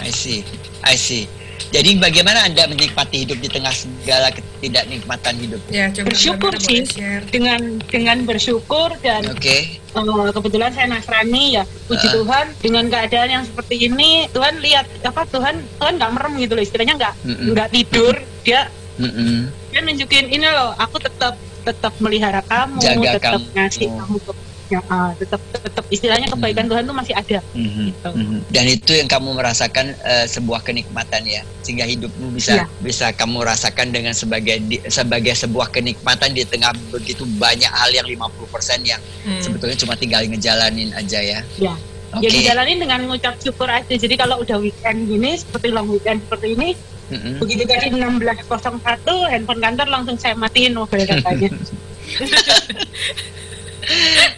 I 0.00 0.10
see. 0.14 0.40
I 0.80 0.96
see. 0.96 1.28
Jadi 1.70 2.02
bagaimana 2.02 2.50
Anda 2.50 2.66
menikmati 2.66 3.22
hidup 3.22 3.38
di 3.38 3.46
tengah 3.46 3.70
segala 3.70 4.34
ketidaknikmatan 4.34 5.34
hidup? 5.38 5.62
Ya, 5.70 5.86
coba 5.94 6.10
bersyukur 6.10 6.52
sih 6.58 6.82
dengan 7.30 7.78
dengan 7.86 8.26
bersyukur 8.26 8.90
dan 8.98 9.30
okay. 9.30 9.78
uh, 9.94 10.26
eh, 10.26 10.28
kebetulan 10.34 10.74
saya 10.74 10.90
Nasrani 10.90 11.62
ya 11.62 11.64
puji 11.86 12.06
uh. 12.10 12.12
Tuhan 12.22 12.46
dengan 12.58 12.84
keadaan 12.90 13.30
yang 13.30 13.44
seperti 13.46 13.86
ini 13.86 14.26
Tuhan 14.34 14.58
lihat 14.58 14.86
apa 15.06 15.22
Tuhan 15.30 15.62
Tuhan 15.78 15.92
nggak 15.94 16.10
merem 16.10 16.32
gitu 16.42 16.52
loh 16.58 16.64
istilahnya 16.66 16.94
nggak 16.98 17.14
nggak 17.54 17.68
mm 17.70 17.74
-mm. 17.74 17.78
tidur 17.86 18.14
dia 18.42 18.60
mm 18.98 19.10
-mm. 19.10 19.38
dia 19.70 19.80
nunjukin 19.86 20.26
ini 20.26 20.46
loh 20.50 20.74
aku 20.74 20.98
tetap 20.98 21.38
tetap 21.62 21.92
melihara 22.02 22.42
kamu 22.50 22.82
Jaga 22.82 23.10
tetap 23.20 23.38
kamu. 23.38 23.54
ngasih 23.54 23.88
kamu 23.94 24.16
ya 24.70 24.80
uh, 24.86 25.10
tetap 25.18 25.42
tetap 25.50 25.84
istilahnya 25.90 26.30
kebaikan 26.30 26.70
Tuhan 26.70 26.86
tuh 26.86 26.94
masih 26.94 27.14
ada 27.18 27.38
mm-hmm. 27.52 27.86
gitu. 27.90 28.10
Mm-hmm. 28.14 28.40
dan 28.54 28.64
itu 28.70 28.92
yang 28.94 29.08
kamu 29.10 29.34
merasakan 29.34 29.92
uh, 30.06 30.26
sebuah 30.30 30.62
kenikmatan 30.62 31.22
ya 31.26 31.42
sehingga 31.66 31.84
hidupmu 31.90 32.30
bisa 32.30 32.62
yeah. 32.62 32.66
bisa 32.80 33.10
kamu 33.10 33.42
rasakan 33.42 33.90
dengan 33.90 34.14
sebagai 34.14 34.62
di, 34.62 34.78
sebagai 34.86 35.34
sebuah 35.34 35.74
kenikmatan 35.74 36.30
di 36.30 36.46
tengah 36.46 36.70
begitu 36.94 37.26
banyak 37.36 37.68
hal 37.68 37.90
yang 37.90 38.06
50% 38.06 38.86
yang 38.86 39.02
mm. 39.26 39.42
sebetulnya 39.42 39.76
cuma 39.76 39.98
tinggal 39.98 40.22
ngejalanin 40.22 40.94
aja 40.94 41.18
ya 41.18 41.40
yeah. 41.58 41.76
Okay. 42.10 42.26
Ya 42.26 42.30
dijalanin 42.42 42.82
dengan 42.82 43.06
mengucap 43.06 43.38
syukur 43.38 43.70
aja. 43.70 43.94
Jadi 43.94 44.18
kalau 44.18 44.42
udah 44.42 44.58
weekend 44.58 45.06
gini, 45.06 45.38
seperti 45.38 45.70
long 45.70 45.86
weekend 45.86 46.18
seperti 46.26 46.58
ini, 46.58 46.74
Mm-hmm. 47.10 47.42
Begitu 47.42 47.62
tadi 47.66 47.86
16.01 47.90 48.86
handphone 49.34 49.60
kantor 49.60 49.86
langsung 49.90 50.14
saya 50.14 50.38
matiin 50.38 50.78
mobil 50.78 51.02
datanya. 51.02 51.50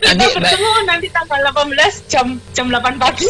nanti 0.03 0.25
Kita 0.25 0.39
bertemu 0.39 0.71
nanti 0.89 1.07
tanggal 1.13 1.41
18 1.53 2.11
jam 2.11 2.27
jam 2.53 2.67
8 2.69 2.97
pagi. 3.01 3.29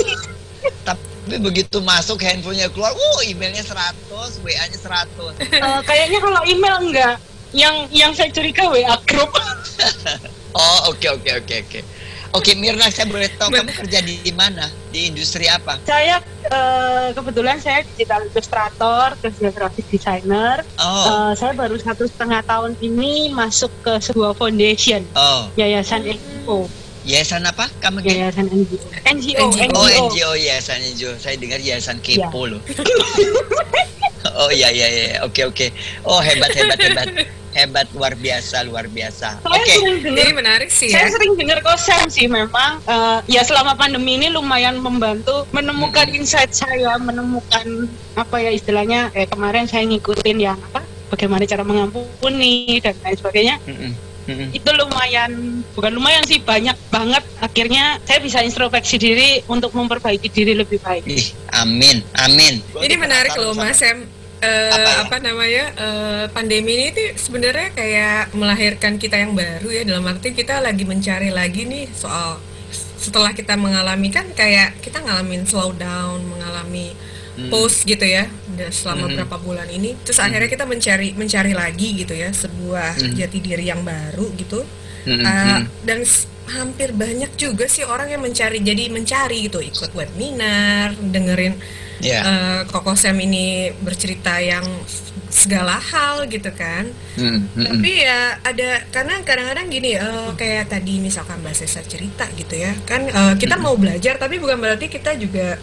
Tapi 0.86 1.38
begitu 1.38 1.78
masuk 1.82 2.22
handphonenya 2.22 2.70
keluar, 2.70 2.94
uh 2.94 3.20
emailnya 3.26 3.62
100, 3.62 4.42
WA-nya 4.42 4.78
100. 4.78 5.38
Uh, 5.62 5.80
kayaknya 5.86 6.18
kalau 6.18 6.40
email 6.46 6.76
enggak. 6.82 7.16
Yang 7.52 7.74
yang 7.92 8.10
saya 8.16 8.32
curiga 8.32 8.64
WA 8.72 8.96
grup. 9.04 9.28
oh, 10.56 10.88
oke 10.88 10.98
okay, 10.98 11.10
oke 11.12 11.22
okay, 11.28 11.32
oke 11.36 11.46
okay, 11.46 11.58
oke. 11.62 11.80
Oke 12.32 12.56
Mirna, 12.56 12.88
saya 12.88 13.04
boleh 13.04 13.28
tahu 13.36 13.52
kamu 13.52 13.72
kerja 13.84 14.00
di, 14.00 14.16
di 14.24 14.32
mana? 14.32 14.64
Di 14.88 15.12
industri 15.12 15.52
apa? 15.52 15.76
Saya 15.84 16.16
uh, 16.48 17.12
kebetulan 17.12 17.60
saya 17.60 17.84
digital 17.84 18.24
illustrator, 18.24 19.12
kerja 19.20 19.48
graphic 19.52 19.84
designer. 19.92 20.64
Oh. 20.80 20.88
Uh, 21.12 21.32
saya 21.36 21.52
baru 21.52 21.76
satu 21.76 22.08
setengah 22.08 22.40
tahun 22.48 22.72
ini 22.80 23.36
masuk 23.36 23.68
ke 23.84 24.00
sebuah 24.00 24.32
foundation, 24.32 25.04
oh. 25.12 25.52
Yayasan 25.60 26.08
NGO. 26.08 26.72
Yayasan 27.04 27.44
apa? 27.44 27.68
Kamu 27.84 28.00
Yayasan 28.00 28.48
NGO. 28.48 28.80
NGO. 29.04 29.46
NGO. 29.52 29.76
Oh 29.76 29.88
NGO 30.08 30.32
Yayasan 30.32 30.80
NGO. 30.96 31.12
Saya 31.20 31.36
dengar 31.36 31.60
Yayasan 31.60 32.00
Kepo 32.00 32.48
ya. 32.48 32.56
loh. 32.56 32.60
oh 34.40 34.50
iya 34.54 34.72
iya 34.72 34.86
iya. 34.88 35.04
Oke 35.26 35.44
oke. 35.44 35.68
Oh 36.06 36.22
hebat 36.22 36.54
hebat 36.54 36.78
hebat 36.80 37.41
hebat 37.52 37.86
luar 37.92 38.16
biasa 38.16 38.64
luar 38.66 38.88
biasa. 38.88 39.40
Oke. 39.44 39.62
Okay. 39.64 40.12
Jadi 40.12 40.32
menarik 40.32 40.70
sih 40.72 40.90
ya. 40.90 41.04
Saya 41.04 41.16
sering 41.16 41.36
dengar 41.36 41.60
kosan 41.60 42.08
sih 42.08 42.26
memang 42.26 42.80
uh, 42.88 43.20
ya 43.28 43.44
selama 43.44 43.76
pandemi 43.76 44.16
ini 44.16 44.32
lumayan 44.32 44.80
membantu 44.80 45.44
menemukan 45.52 46.08
hmm. 46.08 46.18
insight 46.18 46.52
saya, 46.52 46.96
menemukan 46.98 47.88
apa 48.16 48.36
ya 48.40 48.50
istilahnya 48.52 49.12
eh 49.16 49.28
kemarin 49.28 49.64
saya 49.68 49.88
ngikutin 49.88 50.38
yang 50.40 50.58
apa 50.72 50.84
bagaimana 51.12 51.44
cara 51.44 51.62
mengampuni 51.62 52.80
dan 52.80 52.96
lain 53.04 53.16
sebagainya. 53.16 53.56
Hmm. 53.68 53.92
Hmm. 54.22 54.54
Itu 54.54 54.70
lumayan 54.70 55.62
bukan 55.74 55.98
lumayan 55.98 56.22
sih 56.22 56.38
banyak 56.38 56.78
banget 56.94 57.26
akhirnya 57.42 57.98
saya 58.06 58.22
bisa 58.22 58.38
introspeksi 58.46 58.94
diri 58.94 59.42
untuk 59.50 59.74
memperbaiki 59.74 60.30
diri 60.30 60.54
lebih 60.54 60.78
baik. 60.78 61.02
Ih, 61.10 61.34
amin, 61.58 62.06
amin. 62.22 62.62
Ini 62.62 62.94
menarik 62.94 63.34
loh 63.34 63.50
Mas 63.58 63.82
Sam 63.82 64.21
uh, 64.42 64.70
apa, 64.74 64.78
ya? 64.78 64.94
apa 65.06 65.16
namanya 65.22 65.64
uh, 65.78 66.24
pandemi 66.34 66.74
ini 66.76 66.86
tuh 66.92 67.08
sebenarnya 67.16 67.70
kayak 67.72 68.34
melahirkan 68.34 68.98
kita 68.98 69.16
yang 69.22 69.32
baru 69.32 69.68
ya 69.70 69.82
dalam 69.86 70.04
arti 70.10 70.34
kita 70.34 70.58
lagi 70.60 70.84
mencari 70.84 71.30
lagi 71.30 71.64
nih 71.64 71.86
soal 71.94 72.42
setelah 73.02 73.34
kita 73.34 73.58
mengalami 73.58 74.14
kan 74.14 74.30
kayak 74.30 74.78
kita 74.78 75.02
ngalamin 75.02 75.42
slowdown 75.42 76.22
mengalami 76.22 76.94
hmm. 77.38 77.50
post 77.50 77.82
gitu 77.82 78.06
ya 78.06 78.30
selama 78.70 79.10
hmm. 79.10 79.14
berapa 79.18 79.36
bulan 79.42 79.68
ini 79.70 79.98
terus 80.06 80.22
hmm. 80.22 80.26
akhirnya 80.30 80.50
kita 80.50 80.64
mencari 80.68 81.08
mencari 81.18 81.52
lagi 81.56 81.88
gitu 81.98 82.14
ya 82.14 82.30
sebuah 82.30 82.98
hmm. 82.98 83.14
jati 83.18 83.38
diri 83.42 83.66
yang 83.66 83.82
baru 83.82 84.30
gitu 84.38 84.62
hmm. 85.08 85.22
Uh, 85.22 85.60
dan 85.82 86.06
hampir 86.50 86.90
banyak 86.90 87.32
juga 87.38 87.70
sih 87.70 87.86
orang 87.86 88.10
yang 88.10 88.22
mencari 88.22 88.58
jadi 88.58 88.90
mencari 88.90 89.46
gitu 89.46 89.62
ikut 89.62 89.94
webinar 89.94 90.94
dengerin 90.98 91.54
yeah. 92.02 92.02
Iya. 92.02 92.20
uh, 92.20 92.60
Koko 92.66 92.98
Sam 92.98 93.16
ini 93.22 93.70
bercerita 93.78 94.42
yang 94.42 94.66
segala 95.32 95.80
hal 95.80 96.28
gitu 96.28 96.52
kan. 96.52 96.92
Mm, 97.16 97.48
mm, 97.56 97.64
Tapi 97.64 97.90
ya 98.04 98.36
ada 98.44 98.68
karena 98.92 99.14
kadang-kadang 99.24 99.66
gini 99.72 99.96
uh, 99.96 100.36
kayak 100.36 100.68
tadi 100.68 101.00
misalkan 101.00 101.40
Mbak 101.40 101.56
Sesa 101.56 101.80
cerita 101.80 102.28
gitu 102.36 102.52
ya. 102.52 102.76
Kan 102.84 103.08
uh, 103.08 103.34
kita 103.40 103.56
mm. 103.56 103.62
mau 103.64 103.74
belajar 103.80 104.20
tapi 104.20 104.36
bukan 104.36 104.60
berarti 104.60 104.92
kita 104.92 105.16
juga 105.16 105.56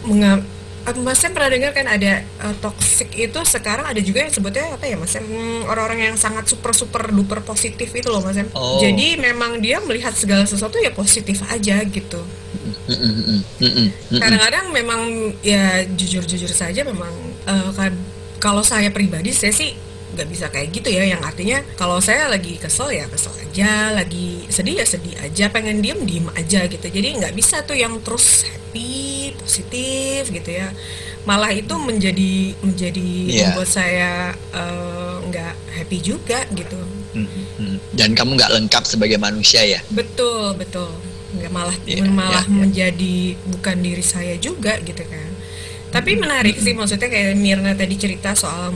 Mas 1.04 1.20
Sam 1.20 1.36
pernah 1.36 1.52
dengar 1.52 1.70
kan 1.76 1.84
ada 1.84 2.24
uh, 2.40 2.56
toxic 2.58 3.12
itu 3.12 3.36
sekarang 3.44 3.84
ada 3.84 4.00
juga 4.00 4.24
yang 4.24 4.32
sebutnya 4.32 4.74
apa 4.74 4.88
ya 4.88 4.96
Mas 4.96 5.12
Sam 5.12 5.28
hmm, 5.28 5.68
orang-orang 5.68 6.12
yang 6.12 6.16
sangat 6.16 6.48
super 6.48 6.72
super 6.72 7.12
duper 7.12 7.44
positif 7.44 7.92
itu 7.92 8.08
loh 8.08 8.24
Mas 8.24 8.40
Sam. 8.40 8.48
Oh. 8.56 8.80
Jadi 8.80 9.20
memang 9.20 9.60
dia 9.60 9.78
melihat 9.84 10.16
segala 10.16 10.48
sesuatu 10.48 10.80
ya 10.80 10.90
positif 10.90 11.44
aja 11.52 11.84
gitu. 11.84 12.20
Kadang-kadang 14.08 14.72
memang 14.72 15.00
ya 15.44 15.84
jujur-jujur 15.84 16.50
saja 16.50 16.80
memang 16.82 17.12
uh, 17.44 17.70
kan 17.76 17.92
kalau 18.40 18.64
saya 18.64 18.88
pribadi 18.88 19.36
saya 19.36 19.52
sih 19.52 19.89
nggak 20.10 20.28
bisa 20.28 20.46
kayak 20.50 20.74
gitu 20.74 20.90
ya 20.90 21.06
yang 21.06 21.22
artinya 21.22 21.62
kalau 21.78 22.02
saya 22.02 22.26
lagi 22.26 22.58
kesel 22.58 22.90
ya 22.90 23.06
kesel 23.06 23.30
aja 23.38 23.94
lagi 23.94 24.44
sedih 24.50 24.82
ya 24.82 24.86
sedih 24.86 25.14
aja 25.22 25.46
pengen 25.50 25.82
diem 25.82 26.02
diem 26.02 26.26
aja 26.34 26.66
gitu. 26.66 26.86
Jadi 26.86 27.08
nggak 27.22 27.34
bisa 27.34 27.62
tuh 27.62 27.78
yang 27.78 27.98
terus 28.02 28.46
happy 28.46 29.34
positif 29.38 30.30
gitu 30.30 30.50
ya. 30.50 30.70
Malah 31.28 31.52
itu 31.52 31.74
menjadi 31.76 32.56
menjadi 32.64 33.08
yeah. 33.28 33.52
membuat 33.52 33.68
saya 33.68 34.10
eh, 34.34 35.16
nggak 35.30 35.54
uh, 35.54 35.70
happy 35.78 35.98
juga 36.00 36.42
gitu. 36.54 36.80
Dan 37.94 38.14
kamu 38.14 38.38
nggak 38.38 38.52
lengkap 38.56 38.84
sebagai 38.86 39.18
manusia 39.20 39.62
ya? 39.66 39.80
Betul 39.90 40.56
betul. 40.56 40.90
Nggak 41.36 41.52
malah 41.52 41.76
yeah, 41.86 42.02
malah 42.08 42.42
yeah, 42.42 42.50
yeah. 42.50 42.60
menjadi 42.66 43.16
bukan 43.46 43.76
diri 43.82 44.04
saya 44.04 44.34
juga 44.40 44.78
gitu 44.82 45.02
kan. 45.06 45.30
Tapi 45.90 46.14
menarik 46.14 46.54
sih 46.54 46.70
maksudnya 46.70 47.10
kayak 47.10 47.34
Mirna 47.34 47.74
tadi 47.74 47.98
cerita 47.98 48.30
soal 48.38 48.70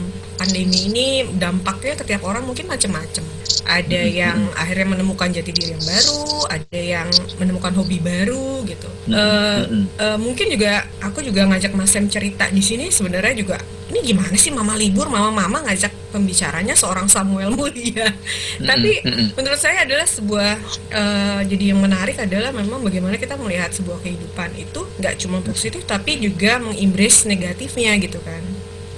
pandemi 0.45 0.93
ini 0.93 1.07
dampaknya 1.41 1.97
ke 1.97 2.03
tiap 2.05 2.21
orang 2.21 2.45
mungkin 2.45 2.69
macam-macam. 2.69 3.25
Ada 3.65 4.01
yang 4.05 4.37
akhirnya 4.53 4.93
menemukan 4.93 5.33
jati 5.33 5.49
diri 5.49 5.73
yang 5.73 5.81
baru 5.81 6.45
ada 6.45 6.77
yang 6.77 7.07
menemukan 7.41 7.73
hobi 7.73 7.97
baru 7.97 8.61
gitu. 8.69 8.89
Uh, 9.09 9.89
uh, 9.97 10.17
mungkin 10.21 10.53
juga 10.53 10.85
aku 11.01 11.25
juga 11.25 11.49
ngajak 11.49 11.73
Mas 11.73 11.89
Sam 11.89 12.05
cerita 12.05 12.45
di 12.53 12.61
sini 12.61 12.93
sebenarnya 12.93 13.33
juga 13.33 13.57
ini 13.89 14.01
gimana 14.01 14.33
sih 14.33 14.49
mama 14.49 14.73
libur? 14.73 15.09
Mama-mama 15.09 15.61
ngajak 15.65 15.93
pembicaranya 16.09 16.73
seorang 16.73 17.05
Samuel 17.05 17.53
Mulia. 17.53 18.09
Tapi 18.57 19.01
menurut 19.37 19.59
saya 19.61 19.85
adalah 19.85 20.09
sebuah 20.09 20.57
uh, 20.89 21.41
jadi 21.45 21.73
yang 21.73 21.81
menarik 21.81 22.17
adalah 22.17 22.49
memang 22.49 22.81
bagaimana 22.81 23.17
kita 23.21 23.37
melihat 23.37 23.69
sebuah 23.73 24.01
kehidupan 24.01 24.57
itu 24.57 24.85
nggak 24.97 25.15
cuma 25.21 25.37
positif 25.45 25.85
tapi 25.85 26.17
juga 26.17 26.57
mengimbris 26.57 27.29
negatifnya 27.29 27.93
gitu 28.01 28.17
kan 28.23 28.41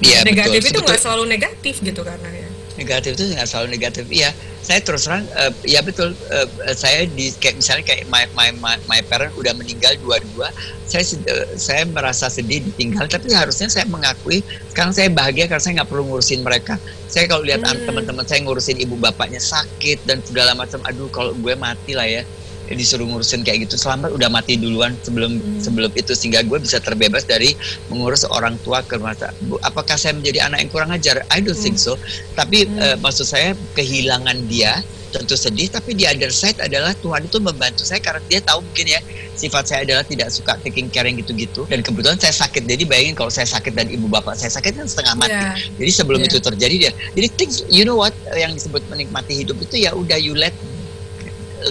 ya, 0.04 0.20
negatif 0.24 0.62
betul, 0.62 0.72
itu 0.72 0.80
nggak 0.86 1.02
selalu 1.02 1.24
negatif 1.26 1.76
gitu 1.82 2.02
karena 2.06 2.30
ya. 2.30 2.50
Negatif 2.78 3.12
itu 3.18 3.24
nggak 3.34 3.50
selalu 3.50 3.68
negatif. 3.74 4.06
Iya 4.10 4.30
saya 4.68 4.84
terus 4.84 5.08
terang 5.08 5.24
uh, 5.40 5.48
ya 5.64 5.80
betul 5.80 6.12
uh, 6.28 6.48
saya 6.76 7.08
di 7.08 7.32
kayak 7.40 7.56
misalnya 7.64 7.88
kayak 7.88 8.04
my 8.12 8.28
my 8.36 8.52
my, 8.60 8.76
my 8.92 9.00
parent 9.08 9.32
udah 9.40 9.56
meninggal 9.56 9.96
dua-dua 10.04 10.52
saya 10.84 11.08
uh, 11.08 11.48
saya 11.56 11.88
merasa 11.88 12.28
sedih 12.28 12.60
ditinggal 12.68 13.08
tapi 13.08 13.32
harusnya 13.32 13.72
saya 13.72 13.88
mengakui 13.88 14.44
sekarang 14.76 14.92
saya 14.92 15.08
bahagia 15.08 15.48
karena 15.48 15.64
saya 15.64 15.74
nggak 15.80 15.90
perlu 15.90 16.04
ngurusin 16.12 16.44
mereka. 16.44 16.76
Saya 17.08 17.32
kalau 17.32 17.48
lihat 17.48 17.64
hmm. 17.64 17.88
teman-teman 17.88 18.28
saya 18.28 18.44
ngurusin 18.44 18.84
ibu 18.84 19.00
bapaknya 19.00 19.40
sakit 19.40 20.04
dan 20.04 20.20
segala 20.28 20.52
macam 20.52 20.84
aduh 20.84 21.08
kalau 21.08 21.32
gue 21.32 21.56
mati 21.56 21.96
lah 21.96 22.04
ya 22.04 22.28
disuruh 22.76 23.08
ngurusin 23.08 23.46
kayak 23.48 23.70
gitu 23.70 23.80
selamat 23.80 24.12
udah 24.12 24.28
mati 24.28 24.60
duluan 24.60 24.98
sebelum 25.06 25.40
hmm. 25.40 25.64
sebelum 25.64 25.92
itu 25.96 26.12
sehingga 26.12 26.44
gue 26.44 26.60
bisa 26.60 26.84
terbebas 26.84 27.24
dari 27.24 27.56
mengurus 27.88 28.28
orang 28.28 28.60
tua 28.66 28.84
ke 28.84 29.00
masa 29.00 29.32
apakah 29.64 29.96
saya 29.96 30.18
menjadi 30.18 30.50
anak 30.52 30.68
yang 30.68 30.72
kurang 30.72 30.92
ajar 30.92 31.24
I 31.32 31.40
don't 31.40 31.56
hmm. 31.56 31.64
think 31.64 31.78
so 31.80 31.96
tapi 32.36 32.68
hmm. 32.68 32.76
uh, 32.80 32.96
maksud 33.00 33.30
saya 33.30 33.56
kehilangan 33.78 34.52
dia 34.52 34.84
tentu 35.12 35.40
sedih 35.40 35.72
tapi 35.72 35.96
di 35.96 36.04
other 36.04 36.32
side 36.32 36.60
adalah 36.60 36.92
Tuhan 37.00 37.26
itu 37.26 37.40
membantu 37.40 37.88
saya 37.88 38.04
karena 38.04 38.20
dia 38.28 38.44
tahu 38.44 38.60
mungkin 38.60 38.86
ya 38.92 39.00
sifat 39.40 39.64
saya 39.64 39.80
adalah 39.88 40.04
tidak 40.04 40.30
suka 40.34 40.60
taking 40.60 40.92
care 40.92 41.08
yang 41.08 41.16
gitu-gitu 41.24 41.64
dan 41.72 41.80
kebetulan 41.80 42.20
saya 42.20 42.36
sakit 42.36 42.68
jadi 42.68 42.84
bayangin 42.84 43.16
kalau 43.16 43.32
saya 43.32 43.48
sakit 43.48 43.72
dan 43.72 43.88
ibu 43.88 44.12
bapak 44.12 44.36
saya 44.36 44.52
sakit 44.52 44.84
kan 44.84 44.88
setengah 44.90 45.16
mati 45.16 45.32
yeah. 45.32 45.56
jadi 45.80 45.92
sebelum 45.96 46.20
yeah. 46.22 46.30
itu 46.30 46.38
terjadi 46.44 46.76
dia 46.76 46.92
jadi 47.16 47.28
things 47.40 47.64
you 47.72 47.88
know 47.88 47.96
what 47.96 48.12
yang 48.36 48.52
disebut 48.52 48.84
menikmati 48.92 49.46
hidup 49.46 49.56
itu 49.64 49.88
ya 49.88 49.96
udah 49.96 50.20
you 50.20 50.36
let 50.36 50.54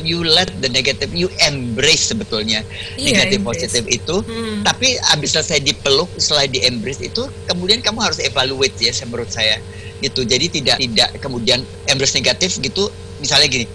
you 0.02 0.20
let 0.24 0.50
the 0.60 0.70
negative 0.72 1.12
you 1.14 1.30
embrace 1.46 2.10
sebetulnya 2.10 2.60
yeah, 2.98 3.14
negatif 3.14 3.40
positif 3.46 3.84
itu. 3.88 4.16
Hmm. 4.26 4.64
tapi 4.66 4.98
abis 5.14 5.38
selesai 5.38 5.62
dipeluk 5.62 6.10
setelah 6.18 6.48
di 6.50 6.64
embrace 6.66 7.00
itu 7.00 7.24
kemudian 7.46 7.80
kamu 7.80 8.02
harus 8.02 8.18
evaluate 8.20 8.76
ya 8.80 8.92
menurut 9.06 9.30
saya 9.30 9.62
gitu. 10.04 10.24
Jadi 10.28 10.46
tidak 10.60 10.76
tidak 10.80 11.08
kemudian 11.20 11.64
embrace 11.88 12.16
negatif 12.16 12.60
gitu. 12.60 12.92
Misalnya 13.22 13.48
gini 13.48 13.66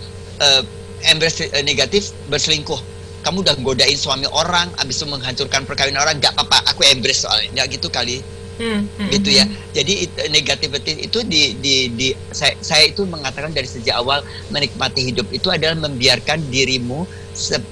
uh, 0.41 0.61
embrace 1.09 1.49
uh, 1.49 1.63
negatif 1.65 2.13
berselingkuh. 2.29 2.77
Kamu 3.21 3.45
udah 3.45 3.53
godain 3.61 3.97
suami 3.97 4.25
orang 4.33 4.73
abis 4.81 5.01
itu 5.01 5.05
menghancurkan 5.05 5.61
perkawinan 5.69 6.01
orang 6.01 6.17
nggak 6.17 6.33
apa-apa 6.33 6.73
aku 6.73 6.81
embrace 6.89 7.25
soalnya. 7.25 7.49
Nggak 7.53 7.77
gitu 7.77 7.87
kali 7.89 8.21
Hmm, 8.61 8.85
hmm, 8.85 9.09
gitu 9.09 9.29
ya. 9.33 9.45
Hmm. 9.49 9.57
Jadi 9.73 9.93
negativity 10.29 11.09
itu 11.09 11.19
di, 11.25 11.57
di, 11.57 11.75
di 11.89 12.07
saya, 12.29 12.53
saya 12.61 12.85
itu 12.85 13.01
mengatakan 13.09 13.49
dari 13.49 13.65
sejak 13.65 13.97
awal 13.97 14.21
menikmati 14.53 15.09
hidup 15.09 15.25
itu 15.33 15.49
adalah 15.49 15.73
membiarkan 15.81 16.37
dirimu 16.53 17.09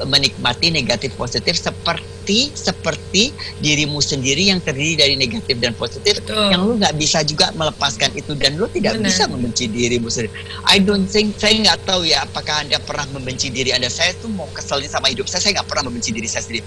menikmati 0.08 0.74
negatif 0.74 1.14
positif 1.16 1.56
seperti 1.60 2.54
seperti 2.54 3.34
dirimu 3.62 4.02
sendiri 4.02 4.54
yang 4.54 4.62
terdiri 4.62 4.98
dari 4.98 5.16
negatif 5.18 5.58
dan 5.58 5.74
positif 5.74 6.22
Betul. 6.22 6.54
yang 6.54 6.62
lu 6.62 6.78
nggak 6.78 6.94
bisa 6.98 7.26
juga 7.26 7.50
melepaskan 7.58 8.14
itu 8.14 8.38
dan 8.38 8.58
lu 8.58 8.70
tidak 8.70 9.02
Benar. 9.02 9.08
bisa 9.10 9.24
membenci 9.26 9.66
dirimu 9.66 10.10
sendiri. 10.10 10.34
I 10.70 10.78
don't 10.78 11.10
think 11.10 11.38
saya 11.42 11.58
nggak 11.58 11.90
tahu 11.90 12.06
ya 12.06 12.26
apakah 12.26 12.62
anda 12.62 12.78
pernah 12.82 13.10
membenci 13.14 13.50
diri 13.50 13.74
anda. 13.74 13.90
Saya 13.90 14.14
tuh 14.22 14.30
mau 14.30 14.46
keselnya 14.54 14.90
sama 14.90 15.10
hidup 15.10 15.26
saya. 15.26 15.42
Saya 15.42 15.62
nggak 15.62 15.70
pernah 15.70 15.90
membenci 15.90 16.14
diri 16.14 16.30
saya 16.30 16.46
sendiri 16.46 16.66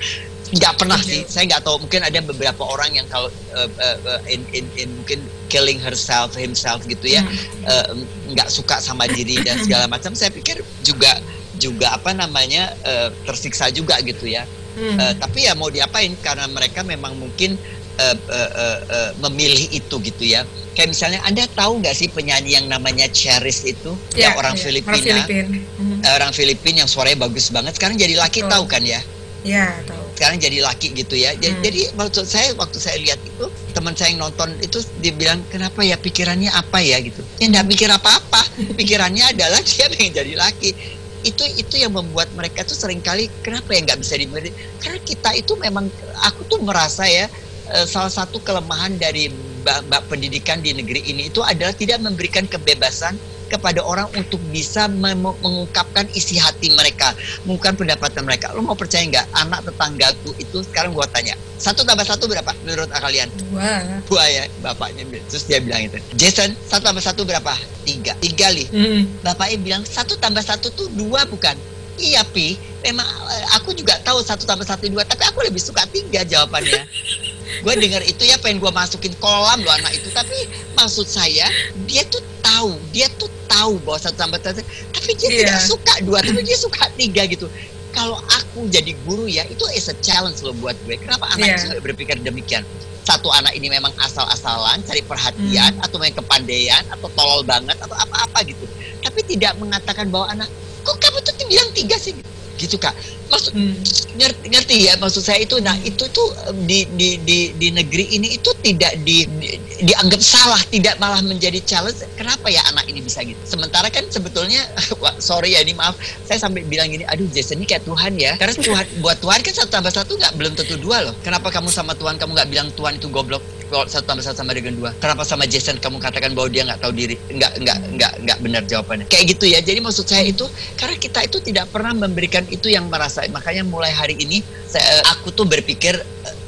nggak 0.52 0.74
pernah 0.76 1.00
sih 1.00 1.24
saya 1.24 1.48
nggak 1.48 1.64
tahu 1.64 1.80
mungkin 1.80 2.04
ada 2.04 2.20
beberapa 2.20 2.60
orang 2.60 2.92
yang 2.92 3.08
kalau 3.08 3.32
uh, 3.56 3.68
uh, 3.80 4.20
in, 4.28 4.44
in, 4.52 4.68
in 4.76 4.88
mungkin 5.00 5.24
killing 5.48 5.80
herself 5.80 6.36
himself 6.36 6.84
gitu 6.84 7.16
ya 7.16 7.24
hmm. 7.24 8.04
nggak 8.36 8.48
uh, 8.48 8.52
suka 8.52 8.76
sama 8.76 9.08
diri 9.08 9.40
dan 9.40 9.56
segala 9.64 9.88
macam 9.88 10.12
saya 10.12 10.28
pikir 10.28 10.60
juga 10.84 11.16
juga 11.62 11.94
apa 11.94 12.10
namanya 12.10 12.74
uh, 12.82 13.08
tersiksa 13.22 13.70
juga 13.70 14.02
gitu 14.02 14.26
ya 14.26 14.42
hmm. 14.74 14.98
uh, 14.98 15.14
tapi 15.22 15.46
ya 15.46 15.54
mau 15.54 15.70
diapain 15.70 16.10
karena 16.18 16.50
mereka 16.50 16.82
memang 16.82 17.14
mungkin 17.14 17.54
uh, 18.02 18.16
uh, 18.18 18.50
uh, 18.50 18.78
uh, 18.90 19.10
memilih 19.30 19.70
itu 19.70 20.02
gitu 20.02 20.26
ya 20.26 20.42
kayak 20.74 20.90
misalnya 20.90 21.22
anda 21.22 21.46
tahu 21.54 21.78
nggak 21.78 21.94
sih 21.94 22.10
penyanyi 22.10 22.58
yang 22.58 22.66
namanya 22.66 23.06
Cheris 23.14 23.62
itu 23.62 23.94
ya, 24.18 24.34
yang 24.34 24.42
orang 24.42 24.58
ya, 24.58 24.62
Filipina 24.66 24.90
orang 24.98 25.06
Filipin. 25.06 25.46
hmm. 25.78 25.98
orang 26.02 26.32
Filipin 26.34 26.74
yang 26.82 26.88
suaranya 26.90 27.30
bagus 27.30 27.54
banget 27.54 27.78
sekarang 27.78 27.94
jadi 27.94 28.18
laki 28.18 28.42
tahu 28.50 28.66
kan 28.66 28.82
ya 28.82 28.98
ya 29.46 29.70
tahu 29.86 30.02
sekarang 30.22 30.38
jadi 30.38 30.62
laki 30.62 30.94
gitu 30.94 31.18
ya. 31.18 31.34
Jadi, 31.34 31.50
hmm. 31.58 31.64
jadi 31.66 31.80
maksud 31.98 32.24
saya 32.30 32.54
waktu 32.54 32.78
saya 32.78 32.94
lihat 33.02 33.18
itu 33.26 33.50
teman 33.74 33.98
saya 33.98 34.14
yang 34.14 34.22
nonton 34.22 34.54
itu 34.62 34.78
dia 35.02 35.10
bilang 35.10 35.42
kenapa 35.50 35.82
ya 35.82 35.98
pikirannya 35.98 36.46
apa 36.52 36.78
ya 36.78 37.02
gitu. 37.02 37.26
Ya 37.42 37.50
enggak 37.50 37.66
mikir 37.66 37.90
apa-apa. 37.90 38.46
Pikirannya 38.78 39.34
adalah 39.34 39.58
dia 39.68 39.90
pengen 39.90 40.14
jadi 40.14 40.38
laki. 40.38 41.01
Itu 41.22 41.46
itu 41.58 41.78
yang 41.78 41.94
membuat 41.94 42.30
mereka 42.34 42.66
tuh 42.66 42.74
sering 42.74 43.02
kali 43.02 43.30
kenapa 43.46 43.72
ya 43.74 43.86
nggak 43.86 44.00
bisa 44.02 44.14
dimiliki? 44.18 44.54
Karena 44.82 44.98
kita 45.02 45.30
itu 45.38 45.52
memang 45.58 45.86
aku 46.26 46.46
tuh 46.50 46.60
merasa 46.62 47.06
ya 47.06 47.30
eh, 47.72 47.86
salah 47.86 48.12
satu 48.12 48.42
kelemahan 48.42 48.98
dari 48.98 49.30
bab 49.62 50.02
pendidikan 50.10 50.58
di 50.58 50.74
negeri 50.74 51.06
ini 51.06 51.30
itu 51.30 51.38
adalah 51.38 51.70
tidak 51.70 52.02
memberikan 52.02 52.50
kebebasan 52.50 53.14
kepada 53.52 53.84
orang 53.84 54.08
untuk 54.16 54.40
bisa 54.48 54.88
mengungkapkan 54.88 56.08
isi 56.16 56.40
hati 56.40 56.72
mereka, 56.72 57.12
mengungkapkan 57.44 57.84
pendapatan 57.84 58.24
mereka. 58.24 58.48
Lo 58.56 58.64
mau 58.64 58.72
percaya 58.72 59.04
nggak? 59.04 59.26
Anak 59.36 59.68
tetanggaku 59.68 60.32
itu 60.40 60.64
sekarang 60.64 60.96
gua 60.96 61.04
tanya, 61.12 61.36
satu 61.60 61.84
tambah 61.84 62.08
satu 62.08 62.24
berapa 62.24 62.48
menurut 62.64 62.88
kalian? 62.88 63.28
Dua. 63.36 64.00
Dua 64.08 64.24
ya, 64.24 64.44
bapaknya. 64.64 65.04
Terus 65.28 65.44
dia 65.44 65.60
bilang 65.60 65.84
itu. 65.84 66.00
Jason, 66.16 66.56
satu 66.64 66.88
tambah 66.88 67.04
satu 67.04 67.28
berapa? 67.28 67.52
Tiga. 67.84 68.16
Tiga 68.24 68.48
li. 68.48 68.64
Mm. 68.72 69.20
Bapaknya 69.20 69.58
bilang 69.60 69.82
satu 69.84 70.16
tambah 70.16 70.40
satu 70.40 70.72
tuh 70.72 70.88
dua 70.96 71.28
bukan? 71.28 71.54
Iya 72.00 72.24
pi, 72.24 72.56
memang 72.80 73.04
eh, 73.04 73.46
aku 73.60 73.76
juga 73.76 74.00
tahu 74.00 74.24
satu 74.24 74.48
tambah 74.48 74.64
satu 74.64 74.88
dua, 74.88 75.04
tapi 75.04 75.28
aku 75.28 75.44
lebih 75.44 75.60
suka 75.60 75.84
tiga 75.92 76.24
jawabannya. 76.24 76.88
gue 77.60 77.74
dengar 77.76 78.02
itu 78.02 78.24
ya 78.24 78.40
pengen 78.40 78.64
gue 78.64 78.72
masukin 78.72 79.12
kolam 79.20 79.60
loh 79.60 79.74
anak 79.76 79.92
itu 79.92 80.08
tapi 80.08 80.34
maksud 80.72 81.04
saya 81.04 81.44
dia 81.84 82.02
tuh 82.08 82.24
tahu 82.40 82.80
dia 82.90 83.12
tuh 83.20 83.28
tahu 83.52 83.72
bahwa 83.84 83.98
satu 84.00 84.16
tambah 84.16 84.40
satu 84.40 84.64
tapi 84.96 85.10
dia 85.20 85.28
yeah. 85.28 85.38
tidak 85.44 85.60
suka 85.68 85.94
dua 86.08 86.18
tapi 86.24 86.40
dia 86.40 86.56
suka 86.56 86.88
tiga 86.96 87.22
gitu 87.28 87.46
kalau 87.92 88.16
aku 88.16 88.64
jadi 88.72 88.96
guru 89.04 89.28
ya 89.28 89.44
itu 89.44 89.64
is 89.76 89.92
a 89.92 89.96
challenge 90.00 90.40
loh 90.40 90.56
buat 90.56 90.74
gue 90.88 90.96
kenapa 90.96 91.28
anak 91.36 91.60
yeah. 91.60 91.80
berpikir 91.84 92.16
demikian 92.24 92.64
satu 93.02 93.28
anak 93.34 93.52
ini 93.58 93.66
memang 93.68 93.90
asal-asalan 93.98 94.80
cari 94.86 95.02
perhatian 95.04 95.74
hmm. 95.76 95.84
atau 95.84 95.98
main 95.98 96.14
kepandaian 96.14 96.82
atau 96.88 97.10
tolol 97.12 97.42
banget 97.42 97.74
atau 97.76 97.94
apa-apa 97.98 98.46
gitu 98.46 98.64
tapi 99.02 99.20
tidak 99.26 99.58
mengatakan 99.58 100.08
bahwa 100.08 100.30
anak 100.32 100.48
kok 100.86 100.96
kamu 101.02 101.18
tuh 101.20 101.34
bilang 101.50 101.68
tiga 101.74 101.98
sih 101.98 102.14
gitu 102.56 102.78
kak 102.78 102.94
maksud 103.32 103.56
hmm. 103.56 103.74
ngerti, 104.20 104.46
ngerti 104.52 104.76
ya 104.84 104.92
maksud 105.00 105.24
saya 105.24 105.40
itu. 105.40 105.56
Nah 105.64 105.72
itu 105.80 106.04
tuh 106.12 106.28
di 106.68 106.84
di 106.92 107.16
di 107.24 107.56
di 107.56 107.68
negeri 107.72 108.12
ini 108.12 108.36
itu 108.36 108.52
tidak 108.60 109.00
di, 109.00 109.24
di 109.40 109.56
dianggap 109.88 110.20
salah 110.20 110.60
tidak 110.68 111.00
malah 111.00 111.24
menjadi 111.24 111.56
challenge. 111.64 112.04
Kenapa 112.20 112.52
ya 112.52 112.60
anak 112.68 112.84
ini 112.92 113.00
bisa 113.00 113.24
gitu? 113.24 113.40
Sementara 113.48 113.88
kan 113.88 114.04
sebetulnya 114.12 114.60
sorry 115.18 115.56
ya 115.56 115.64
ini 115.64 115.72
maaf. 115.72 115.96
Saya 116.28 116.44
sampai 116.44 116.68
bilang 116.68 116.92
gini 116.92 117.08
aduh 117.08 117.24
Jason 117.32 117.64
ini 117.64 117.66
kayak 117.66 117.88
Tuhan 117.88 118.20
ya. 118.20 118.36
Karena 118.36 118.52
Tuhan 118.52 118.84
buat 119.02 119.16
Tuhan 119.24 119.40
kan 119.40 119.52
satu 119.56 119.70
tambah 119.72 119.92
satu 119.92 120.12
nggak 120.20 120.32
belum 120.36 120.52
tentu 120.52 120.76
dua 120.76 121.08
loh. 121.08 121.14
Kenapa 121.24 121.48
kamu 121.48 121.72
sama 121.72 121.96
Tuhan 121.96 122.20
kamu 122.20 122.36
nggak 122.36 122.48
bilang 122.52 122.68
Tuhan 122.76 123.00
itu 123.00 123.08
goblok? 123.08 123.40
Satu 123.72 124.04
tambah 124.04 124.20
satu 124.20 124.36
sama 124.44 124.52
dengan 124.52 124.76
dua. 124.76 124.92
Kenapa 125.00 125.24
sama 125.24 125.48
Jason 125.48 125.80
kamu 125.80 125.96
katakan 125.96 126.36
bahwa 126.36 126.52
dia 126.52 126.68
nggak 126.68 126.84
tahu 126.84 126.92
diri? 126.92 127.16
Nggak 127.32 127.56
nggak 127.56 127.78
nggak 127.96 128.12
nggak 128.28 128.38
benar 128.44 128.62
jawabannya. 128.68 129.08
Kayak 129.08 129.32
gitu 129.32 129.48
ya. 129.48 129.64
Jadi 129.64 129.80
maksud 129.80 130.04
saya 130.04 130.28
itu 130.28 130.44
karena 130.76 131.00
kita 131.00 131.24
itu 131.24 131.40
tidak 131.40 131.72
pernah 131.72 131.96
memberikan 131.96 132.44
itu 132.52 132.68
yang 132.68 132.92
merasa 132.92 133.21
makanya 133.30 133.62
mulai 133.62 133.92
hari 133.94 134.18
ini 134.18 134.42
saya, 134.66 135.04
aku 135.14 135.30
tuh 135.30 135.46
berpikir 135.46 135.94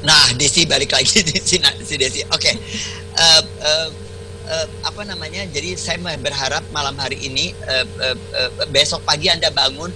nah 0.03 0.25
Desi 0.35 0.67
balik 0.67 0.91
lagi 0.91 1.21
si, 1.47 1.57
si 1.61 1.95
Desi 1.95 2.21
oke 2.27 2.35
okay. 2.35 2.55
uh, 3.15 3.41
uh, 3.63 3.89
uh, 4.49 4.67
apa 4.83 5.01
namanya 5.07 5.45
jadi 5.49 5.77
saya 5.79 6.01
berharap 6.17 6.65
malam 6.75 6.97
hari 6.99 7.21
ini 7.21 7.55
uh, 7.65 7.85
uh, 8.01 8.17
uh, 8.17 8.49
besok 8.73 9.01
pagi 9.07 9.31
anda 9.31 9.49
bangun 9.53 9.93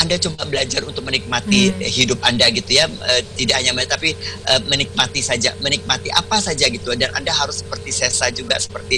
anda 0.00 0.16
coba 0.16 0.48
belajar 0.48 0.80
untuk 0.88 1.04
menikmati 1.04 1.76
hmm. 1.76 1.84
hidup 1.84 2.24
Anda 2.24 2.48
gitu 2.48 2.72
ya, 2.72 2.88
uh, 2.88 3.20
tidak 3.36 3.60
hanya 3.60 3.76
tapi 3.84 4.16
uh, 4.48 4.56
menikmati 4.64 5.20
saja, 5.20 5.52
menikmati 5.60 6.08
apa 6.08 6.40
saja 6.40 6.72
gitu. 6.72 6.96
Dan 6.96 7.12
Anda 7.12 7.36
harus 7.36 7.60
seperti 7.60 7.92
Sesa 7.92 8.32
juga 8.32 8.56
seperti 8.56 8.96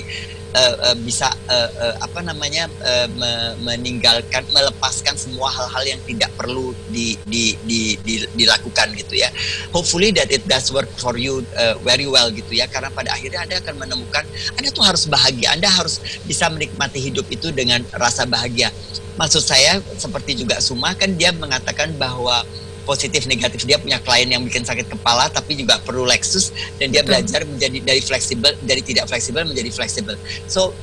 uh, 0.55 0.75
uh, 0.91 0.97
bisa 1.03 1.29
uh, 1.49 1.71
uh, 1.81 1.95
apa 2.05 2.21
namanya 2.25 2.69
uh, 2.85 3.09
me 3.13 3.31
meninggalkan, 3.63 4.45
melepaskan 4.53 5.17
semua 5.17 5.49
hal-hal 5.51 5.97
yang 5.97 6.01
tidak 6.05 6.31
perlu 6.37 6.77
di, 6.93 7.17
di, 7.29 7.57
di, 7.65 7.97
di, 8.05 8.25
dilakukan 8.37 8.93
gitu 8.97 9.19
ya. 9.19 9.29
Hopefully 9.73 10.13
that 10.13 10.29
it 10.29 10.45
does 10.49 10.69
work 10.73 10.89
for 11.01 11.17
you 11.17 11.45
uh, 11.57 11.77
very 11.85 12.07
well 12.07 12.29
gitu 12.33 12.53
ya, 12.53 12.69
karena 12.69 12.93
pada 12.93 13.13
akhirnya 13.15 13.45
Anda 13.45 13.57
akan 13.61 13.75
menemukan 13.81 14.25
Anda 14.57 14.69
tuh 14.71 14.85
harus 14.85 15.09
bahagia, 15.09 15.57
Anda 15.57 15.69
harus 15.69 16.01
bisa 16.29 16.49
menikmati 16.53 17.01
hidup 17.01 17.27
itu 17.33 17.51
dengan 17.53 17.85
rasa 17.97 18.29
bahagia. 18.29 18.73
Maksud 19.17 19.45
saya 19.45 19.77
seperti 20.01 20.41
juga 20.41 20.57
Suma 20.65 20.97
kan 20.97 21.13
dia 21.17 21.37
mengatakan 21.37 21.93
bahwa 22.01 22.45
positif 22.83 23.25
negatif 23.31 23.63
dia 23.65 23.79
punya 23.79 23.99
klien 24.03 24.29
yang 24.29 24.43
bikin 24.43 24.67
sakit 24.67 24.91
kepala 24.91 25.31
tapi 25.31 25.59
juga 25.59 25.79
perlu 25.83 26.07
Lexus 26.07 26.51
dan 26.79 26.91
dia 26.91 27.03
Betul. 27.03 27.11
belajar 27.23 27.41
menjadi 27.47 27.79
dari 27.83 28.03
fleksibel 28.03 28.53
dari 28.67 28.83
tidak 28.83 29.07
fleksibel 29.11 29.43
menjadi 29.47 29.71
fleksibel. 29.71 30.15
So 30.51 30.75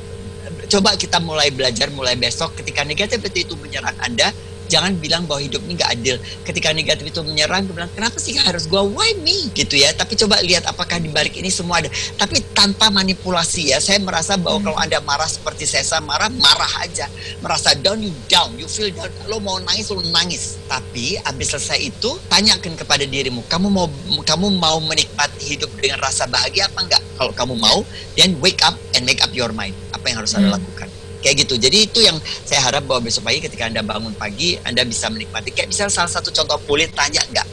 coba 0.70 0.96
kita 0.98 1.22
mulai 1.22 1.54
belajar 1.54 1.92
mulai 1.94 2.16
besok 2.18 2.58
ketika 2.58 2.82
negatif 2.88 3.22
itu 3.34 3.54
menyerang 3.60 3.96
Anda 4.02 4.34
jangan 4.70 4.94
bilang 5.02 5.26
bahwa 5.26 5.42
hidup 5.42 5.60
ini 5.66 5.76
nggak 5.76 5.92
adil. 5.98 6.16
Ketika 6.46 6.70
negatif 6.72 7.10
itu 7.10 7.20
menyerang, 7.26 7.66
gue 7.66 7.74
bilang 7.74 7.90
kenapa 7.92 8.22
sih 8.22 8.38
harus 8.38 8.70
gue 8.70 8.80
why 8.80 9.18
me 9.26 9.50
gitu 9.58 9.76
ya. 9.76 9.92
Tapi 9.98 10.14
coba 10.14 10.40
lihat 10.46 10.70
apakah 10.70 11.02
di 11.02 11.10
balik 11.10 11.36
ini 11.36 11.50
semua 11.50 11.82
ada. 11.82 11.90
Tapi 12.16 12.46
tanpa 12.54 12.94
manipulasi 12.94 13.74
ya. 13.74 13.82
Saya 13.82 13.98
merasa 14.00 14.38
bahwa 14.38 14.62
hmm. 14.62 14.66
kalau 14.70 14.78
anda 14.78 15.00
marah 15.02 15.28
seperti 15.28 15.66
saya 15.66 15.84
marah, 16.06 16.30
marah 16.30 16.86
aja. 16.86 17.10
Merasa 17.42 17.74
down, 17.82 18.00
you 18.00 18.14
down, 18.30 18.54
you 18.56 18.70
feel 18.70 18.94
down. 18.94 19.10
Lo 19.26 19.42
mau 19.42 19.58
nangis, 19.58 19.90
lo 19.90 20.06
nangis. 20.14 20.62
Tapi 20.70 21.18
abis 21.26 21.58
selesai 21.58 21.90
itu, 21.90 22.16
tanyakan 22.30 22.78
kepada 22.78 23.04
dirimu, 23.04 23.42
kamu 23.50 23.68
mau 23.74 23.90
kamu 24.22 24.54
mau 24.62 24.78
menikmati 24.86 25.58
hidup 25.58 25.74
dengan 25.82 25.98
rasa 26.06 26.30
bahagia 26.30 26.70
apa 26.70 26.86
enggak? 26.86 27.04
Kalau 27.18 27.34
kamu 27.34 27.58
mau, 27.58 27.82
then 28.14 28.38
wake 28.38 28.62
up 28.62 28.78
and 28.94 29.04
make 29.04 29.20
up 29.26 29.34
your 29.34 29.50
mind. 29.50 29.74
Apa 29.98 30.14
yang 30.14 30.22
harus 30.22 30.38
hmm. 30.38 30.46
anda 30.46 30.62
lakukan? 30.62 30.99
Kayak 31.20 31.46
gitu. 31.48 31.60
Jadi 31.60 31.78
itu 31.90 32.00
yang 32.04 32.18
saya 32.24 32.64
harap 32.66 32.88
bahwa 32.88 33.08
besok 33.08 33.28
pagi 33.28 33.40
ketika 33.44 33.68
anda 33.68 33.84
bangun 33.84 34.14
pagi 34.16 34.56
anda 34.64 34.84
bisa 34.84 35.08
menikmati. 35.12 35.52
Kayak 35.52 35.72
misalnya 35.72 35.94
salah 35.94 36.12
satu 36.12 36.30
contoh 36.32 36.58
kulit 36.68 36.92
tanya 36.96 37.24
nggak? 37.30 37.48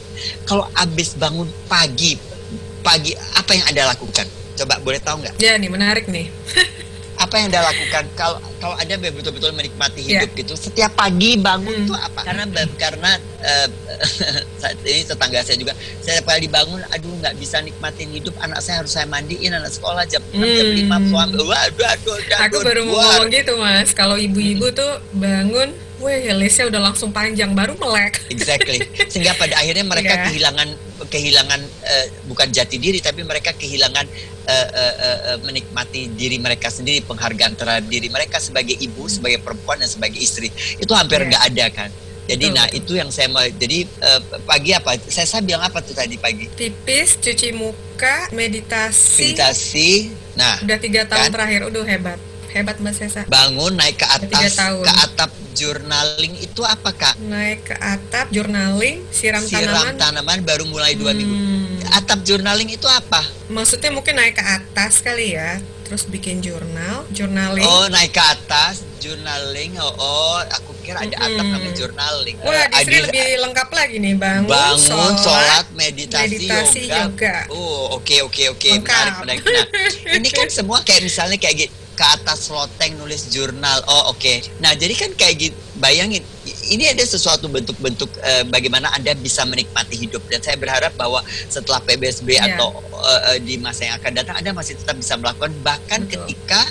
Kalau 0.47 0.65
abis 0.75 1.15
bangun 1.15 1.47
pagi 1.67 2.17
pagi 2.81 3.13
apa 3.35 3.51
yang 3.55 3.65
anda 3.69 3.83
lakukan? 3.91 4.27
Coba 4.57 4.81
boleh 4.81 4.99
tahu 5.03 5.21
nggak? 5.21 5.33
Ya 5.37 5.53
nih 5.59 5.69
menarik 5.69 6.09
nih 6.09 6.27
apa 7.17 7.33
yang 7.41 7.49
anda 7.49 7.61
lakukan 7.65 8.03
kalau 8.13 8.37
kalau 8.61 8.75
anda 8.77 8.93
betul-betul 9.01 9.49
menikmati 9.57 10.05
ya. 10.05 10.21
hidup 10.21 10.29
yeah. 10.33 10.39
gitu 10.45 10.53
setiap 10.53 10.91
pagi 10.93 11.33
bangun 11.41 11.73
hmm. 11.73 11.89
tuh 11.89 11.97
apa 11.97 12.19
karena 12.21 12.43
karena 12.77 13.11
uh, 13.41 13.67
saat 14.61 14.77
ini 14.85 15.01
tetangga 15.01 15.41
saya 15.41 15.57
juga 15.57 15.73
saya 16.01 16.21
pagi 16.21 16.45
bangun 16.45 16.77
aduh 16.93 17.13
nggak 17.17 17.35
bisa 17.41 17.57
nikmatin 17.65 18.13
hidup 18.13 18.37
anak 18.37 18.61
saya 18.61 18.85
harus 18.85 18.93
saya 18.93 19.09
mandiin 19.09 19.49
anak 19.49 19.73
sekolah 19.73 20.05
jam 20.05 20.21
enam 20.29 20.45
hmm. 20.45 20.57
jam 20.61 20.69
lima 20.77 20.97
suami 21.09 21.33
waduh 21.41 21.49
aduh, 21.49 22.15
aduh, 22.21 22.37
aku 22.37 22.55
baru 22.61 22.81
mau 22.85 23.01
ngomong 23.01 23.29
gitu 23.33 23.53
mas 23.57 23.89
kalau 23.97 24.15
ibu-ibu 24.15 24.69
tuh 24.69 25.01
bangun 25.17 25.73
Wih, 25.97 26.29
listnya 26.37 26.69
udah 26.69 26.81
langsung 26.93 27.09
panjang, 27.09 27.57
baru 27.57 27.73
melek. 27.73 28.21
Exactly. 28.33 28.85
Sehingga 29.09 29.33
pada 29.33 29.57
akhirnya 29.57 29.81
mereka 29.81 30.13
yeah. 30.13 30.25
kehilangan 30.29 30.69
kehilangan 31.09 31.61
uh, 31.65 32.05
bukan 32.29 32.47
jati 32.53 32.77
diri, 32.77 33.01
tapi 33.01 33.25
mereka 33.25 33.49
kehilangan 33.57 34.05
uh, 34.45 34.67
uh, 34.77 34.95
uh, 35.01 35.37
menikmati 35.41 36.13
diri 36.13 36.37
mereka 36.37 36.69
sendiri, 36.69 37.01
penghargaan 37.01 37.57
terhadap 37.57 37.89
diri 37.89 38.13
mereka 38.13 38.37
sebagai 38.37 38.77
ibu, 38.77 39.09
sebagai 39.09 39.41
perempuan 39.41 39.81
dan 39.81 39.89
sebagai 39.89 40.21
istri. 40.21 40.53
Itu 40.77 40.93
hampir 40.93 41.25
iya. 41.25 41.29
nggak 41.33 41.43
yeah. 41.49 41.53
ada 41.57 41.65
kan. 41.73 41.89
Jadi 42.27 42.45
betul, 42.51 42.57
nah 42.59 42.65
betul. 42.67 42.79
itu 42.83 42.93
yang 42.93 43.09
saya 43.09 43.27
mau. 43.33 43.41
Jadi 43.41 43.79
uh, 43.87 44.21
pagi 44.45 44.71
apa? 44.77 45.01
Saya, 45.09 45.25
saya 45.25 45.41
bilang 45.41 45.65
apa 45.65 45.81
tuh 45.81 45.97
tadi 45.97 46.21
pagi? 46.21 46.45
Tipis, 46.53 47.17
cuci 47.17 47.57
muka, 47.57 48.29
meditasi. 48.37 49.33
Meditasi. 49.33 49.89
Nah, 50.37 50.61
udah 50.61 50.77
tiga 50.77 51.09
tahun 51.09 51.25
kan? 51.25 51.33
terakhir, 51.33 51.61
udah 51.73 51.83
hebat 51.89 52.19
hebat 52.51 52.75
Mbak 52.79 52.93
Sesa. 52.95 53.21
Bangun 53.27 53.75
naik 53.75 53.99
ke 53.99 54.07
atas 54.07 54.55
ke 54.59 54.93
atap 54.93 55.31
journaling 55.57 56.33
itu 56.37 56.61
apa 56.61 56.89
kak? 56.93 57.15
Naik 57.17 57.73
ke 57.73 57.75
atap 57.75 58.29
journaling, 58.29 59.03
siram, 59.09 59.41
siram 59.41 59.73
tanaman. 59.73 59.95
tanaman 59.97 60.39
baru 60.45 60.63
mulai 60.69 60.93
dua 60.93 61.11
hmm. 61.11 61.19
minggu. 61.19 61.37
Atap 61.91 62.21
journaling 62.21 62.69
itu 62.69 62.85
apa? 62.85 63.25
Maksudnya 63.49 63.89
mungkin 63.89 64.19
naik 64.19 64.37
ke 64.37 64.43
atas 64.43 65.01
kali 65.01 65.33
ya, 65.33 65.57
terus 65.87 66.05
bikin 66.05 66.45
jurnal, 66.45 67.09
journaling. 67.09 67.65
Oh 67.65 67.89
naik 67.89 68.13
ke 68.13 68.21
atas, 68.21 68.85
journaling. 69.01 69.73
Oh, 69.81 69.93
oh 69.97 70.39
aku 70.45 70.77
akhirnya 70.87 71.03
ada 71.03 71.17
atap 71.27 71.43
hmm. 71.43 71.51
namanya 71.51 71.73
journaling. 71.75 72.37
Wah, 72.47 72.65
di 72.71 72.75
sini 72.87 72.97
lebih 73.03 73.25
lengkap 73.43 73.69
lagi 73.75 73.95
nih, 73.99 74.13
bangun, 74.15 74.47
bangun 74.47 75.13
sholat, 75.19 75.65
meditasi, 75.75 76.23
meditasi 76.23 76.81
yoga. 76.87 77.01
yoga. 77.03 77.35
Oh, 77.51 77.99
oke 77.99 78.15
oke 78.23 78.43
oke, 78.55 78.67
menarik 78.79 79.15
menarik. 79.19 79.41
Nah, 79.43 79.67
ini 80.21 80.29
kan 80.31 80.47
semua 80.47 80.79
kayak 80.87 81.03
misalnya 81.03 81.35
kayak 81.35 81.67
gitu 81.67 81.86
ke 81.97 82.05
atas 82.05 82.53
loteng 82.53 82.93
nulis 83.01 83.33
jurnal. 83.33 83.81
Oh 83.89 84.13
oke. 84.13 84.21
Okay. 84.21 84.45
Nah 84.61 84.77
jadi 84.77 84.93
kan 84.93 85.11
kayak 85.17 85.35
gitu. 85.49 85.57
Bayangin 85.81 86.21
ini 86.69 86.85
ada 86.89 87.01
sesuatu 87.01 87.49
bentuk-bentuk 87.49 88.09
uh, 88.21 88.43
bagaimana 88.53 88.93
anda 88.93 89.17
bisa 89.17 89.41
menikmati 89.49 89.97
hidup 89.97 90.21
dan 90.29 90.41
saya 90.45 90.57
berharap 90.61 90.93
bahwa 90.93 91.25
setelah 91.49 91.81
PBSB 91.81 92.37
yeah. 92.37 92.53
atau 92.53 92.77
uh, 93.01 93.37
di 93.41 93.57
masa 93.57 93.89
yang 93.89 93.95
akan 93.97 94.11
datang 94.13 94.35
anda 94.37 94.53
masih 94.53 94.77
tetap 94.77 94.95
bisa 94.97 95.17
melakukan 95.17 95.51
bahkan 95.65 96.05
Betul. 96.05 96.29
ketika 96.29 96.61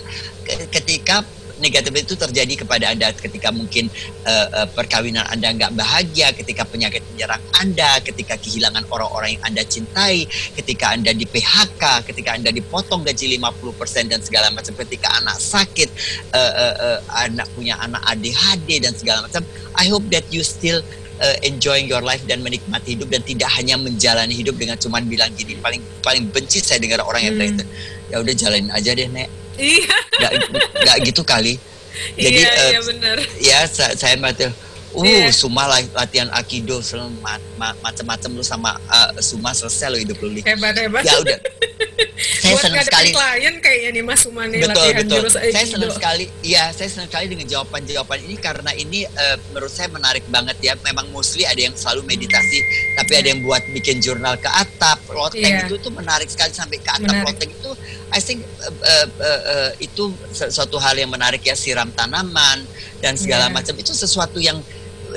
ketika 0.70 1.16
negatif 1.58 1.92
itu 1.96 2.14
terjadi 2.14 2.64
kepada 2.64 2.92
Anda 2.92 3.12
ketika 3.16 3.48
mungkin 3.52 3.88
uh, 4.24 4.64
uh, 4.64 4.68
perkawinan 4.72 5.24
Anda 5.28 5.52
nggak 5.56 5.72
bahagia, 5.76 6.32
ketika 6.36 6.68
penyakit 6.68 7.02
menyerang 7.14 7.40
Anda, 7.56 8.00
ketika 8.04 8.36
kehilangan 8.36 8.84
orang-orang 8.92 9.40
yang 9.40 9.44
Anda 9.44 9.62
cintai, 9.64 10.28
ketika 10.56 10.92
Anda 10.92 11.16
di 11.16 11.24
PHK, 11.24 12.06
ketika 12.08 12.36
Anda 12.36 12.52
dipotong 12.52 13.04
gaji 13.04 13.40
50% 13.40 14.12
dan 14.12 14.20
segala 14.20 14.52
macam, 14.52 14.72
ketika 14.86 15.08
anak 15.20 15.36
sakit, 15.40 15.88
uh, 16.36 16.52
uh, 16.52 16.74
uh, 16.76 16.98
anak 17.24 17.48
punya 17.56 17.80
anak 17.80 18.02
ADHD 18.04 18.84
dan 18.84 18.92
segala 18.92 19.24
macam. 19.24 19.42
I 19.76 19.88
hope 19.92 20.08
that 20.12 20.24
you 20.32 20.40
still 20.40 20.80
uh, 21.20 21.36
enjoying 21.44 21.88
your 21.88 22.04
life 22.04 22.24
dan 22.28 22.44
menikmati 22.44 22.96
hidup 22.96 23.08
dan 23.12 23.22
tidak 23.24 23.48
hanya 23.56 23.80
menjalani 23.80 24.34
hidup 24.36 24.56
dengan 24.56 24.76
cuman 24.76 25.04
bilang 25.08 25.32
gini 25.36 25.56
paling 25.60 25.80
paling 26.04 26.28
benci 26.28 26.60
saya 26.60 26.80
dengar 26.80 27.04
orang 27.04 27.22
yang 27.32 27.36
hmm. 27.36 27.64
ya 28.12 28.16
udah 28.20 28.34
jalanin 28.36 28.70
aja 28.72 28.92
deh 28.92 29.08
nek 29.08 29.28
Iya. 29.56 29.96
Gak, 30.20 30.32
gak 30.84 30.96
gitu 31.04 31.22
kali. 31.24 31.56
Jadi 32.16 32.40
iya, 32.44 32.52
uh, 32.52 32.68
iya 32.68 32.80
bener. 32.84 33.16
ya 33.40 33.58
saya, 33.68 33.92
saya 33.96 34.16
baca 34.20 34.52
Uh, 34.96 35.04
yeah. 35.04 35.28
Suma 35.28 35.68
latihan 35.68 36.32
Akido 36.32 36.80
ma 37.20 37.36
ma 37.60 37.76
macam-macam 37.84 38.30
lu 38.32 38.40
sama 38.40 38.80
uh, 38.88 39.12
Suma 39.20 39.52
selesai 39.52 39.92
lo 39.92 40.00
hidup 40.00 40.16
lu. 40.24 40.40
Hebat 40.40 40.72
hebat. 40.72 41.04
Ya 41.04 41.20
udah. 41.20 41.36
saya 42.16 42.56
senang 42.56 42.86
sekali. 42.88 43.10
klien 43.12 43.54
kayaknya 43.60 43.90
nih 43.92 44.02
Mas 44.02 44.20
Suma 44.24 44.48
nih 44.48 44.64
betul, 44.64 44.72
latihan 44.72 45.04
betul. 45.04 45.22
Saya 45.28 45.66
senang 45.68 45.92
sekali. 45.92 46.24
Iya, 46.40 46.72
saya 46.72 46.88
senang 46.88 47.08
sekali 47.12 47.26
dengan 47.28 47.46
jawaban-jawaban 47.46 48.18
ini 48.24 48.36
karena 48.40 48.72
ini 48.72 49.04
uh, 49.04 49.36
menurut 49.52 49.68
saya 49.68 49.92
menarik 49.92 50.24
banget 50.32 50.56
ya. 50.64 50.72
Memang 50.80 51.12
mostly 51.12 51.44
ada 51.44 51.60
yang 51.60 51.76
selalu 51.76 52.08
meditasi, 52.08 52.64
tapi 52.96 53.12
ada 53.20 53.28
yang 53.28 53.44
buat 53.44 53.60
bikin 53.76 54.00
jurnal 54.00 54.40
ke 54.40 54.48
atap, 54.48 54.98
loteng 55.12 55.44
yeah. 55.44 55.68
itu 55.68 55.76
tuh 55.76 55.92
menarik 55.92 56.32
sekali 56.32 56.56
sampai 56.56 56.80
ke 56.80 56.88
atap 56.88 57.12
menarik. 57.12 57.36
loteng 57.36 57.50
itu. 57.52 57.72
I 58.08 58.20
think 58.22 58.40
uh, 58.64 58.72
uh, 58.72 59.06
uh, 59.20 59.42
uh, 59.52 59.70
itu 59.76 60.14
suatu 60.32 60.80
hal 60.80 60.96
yang 60.96 61.12
menarik 61.12 61.44
ya 61.44 61.52
siram 61.52 61.92
tanaman 61.92 62.64
dan 63.04 63.18
segala 63.20 63.52
yeah. 63.52 63.54
macam 63.54 63.74
itu 63.76 63.92
sesuatu 63.92 64.40
yang 64.40 64.56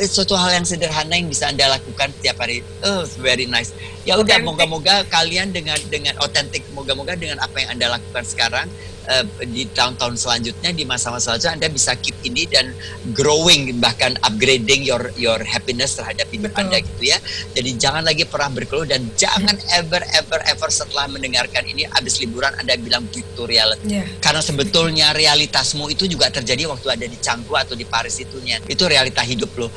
suatu 0.07 0.37
hal 0.37 0.53
yang 0.53 0.65
sederhana 0.67 1.17
yang 1.17 1.27
bisa 1.27 1.49
anda 1.49 1.65
lakukan 1.67 2.13
setiap 2.19 2.39
hari. 2.39 2.63
Oh, 2.85 3.03
very 3.19 3.49
nice. 3.49 3.73
Ya 4.09 4.15
udah, 4.17 4.37
moga-moga 4.41 5.05
kalian 5.05 5.53
dengan 5.53 5.77
dengan 5.87 6.17
otentik, 6.25 6.65
moga-moga 6.73 7.13
dengan 7.13 7.37
apa 7.37 7.61
yang 7.61 7.77
anda 7.77 7.93
lakukan 7.93 8.25
sekarang 8.25 8.67
uh, 9.09 9.25
di 9.49 9.65
tahun-tahun 9.73 10.15
selanjutnya 10.15 10.69
di 10.71 10.85
masa-masa 10.85 11.35
selanjutnya 11.35 11.53
Anda 11.57 11.67
bisa 11.73 11.91
keep 11.97 12.15
ini 12.21 12.45
dan 12.45 12.71
growing 13.11 13.81
bahkan 13.81 14.15
upgrading 14.21 14.85
your 14.85 15.09
your 15.17 15.41
happiness 15.41 15.97
terhadap 15.97 16.29
hidup 16.29 16.53
Betul. 16.53 16.69
Anda 16.69 16.77
gitu 16.85 17.03
ya. 17.09 17.17
Jadi 17.57 17.69
jangan 17.75 18.03
lagi 18.05 18.23
pernah 18.29 18.49
berkeluh 18.53 18.85
dan 18.85 19.09
jangan 19.17 19.57
ever 19.79 20.01
ever 20.13 20.39
ever 20.45 20.69
setelah 20.69 21.09
mendengarkan 21.09 21.65
ini 21.65 21.89
habis 21.89 22.21
liburan 22.21 22.53
Anda 22.61 22.77
bilang 22.77 23.09
gitu 23.09 23.49
reality. 23.49 23.99
Yeah. 23.99 24.05
Karena 24.21 24.45
sebetulnya 24.45 25.11
realitasmu 25.11 25.89
itu 25.89 26.05
juga 26.05 26.29
terjadi 26.29 26.69
waktu 26.69 26.87
ada 26.93 27.05
di 27.09 27.17
Canggu 27.19 27.57
atau 27.57 27.73
di 27.73 27.83
Paris 27.83 28.21
itunya. 28.21 28.61
Itu 28.69 28.85
realita 28.85 29.25
hidup 29.25 29.51
lo. 29.57 29.67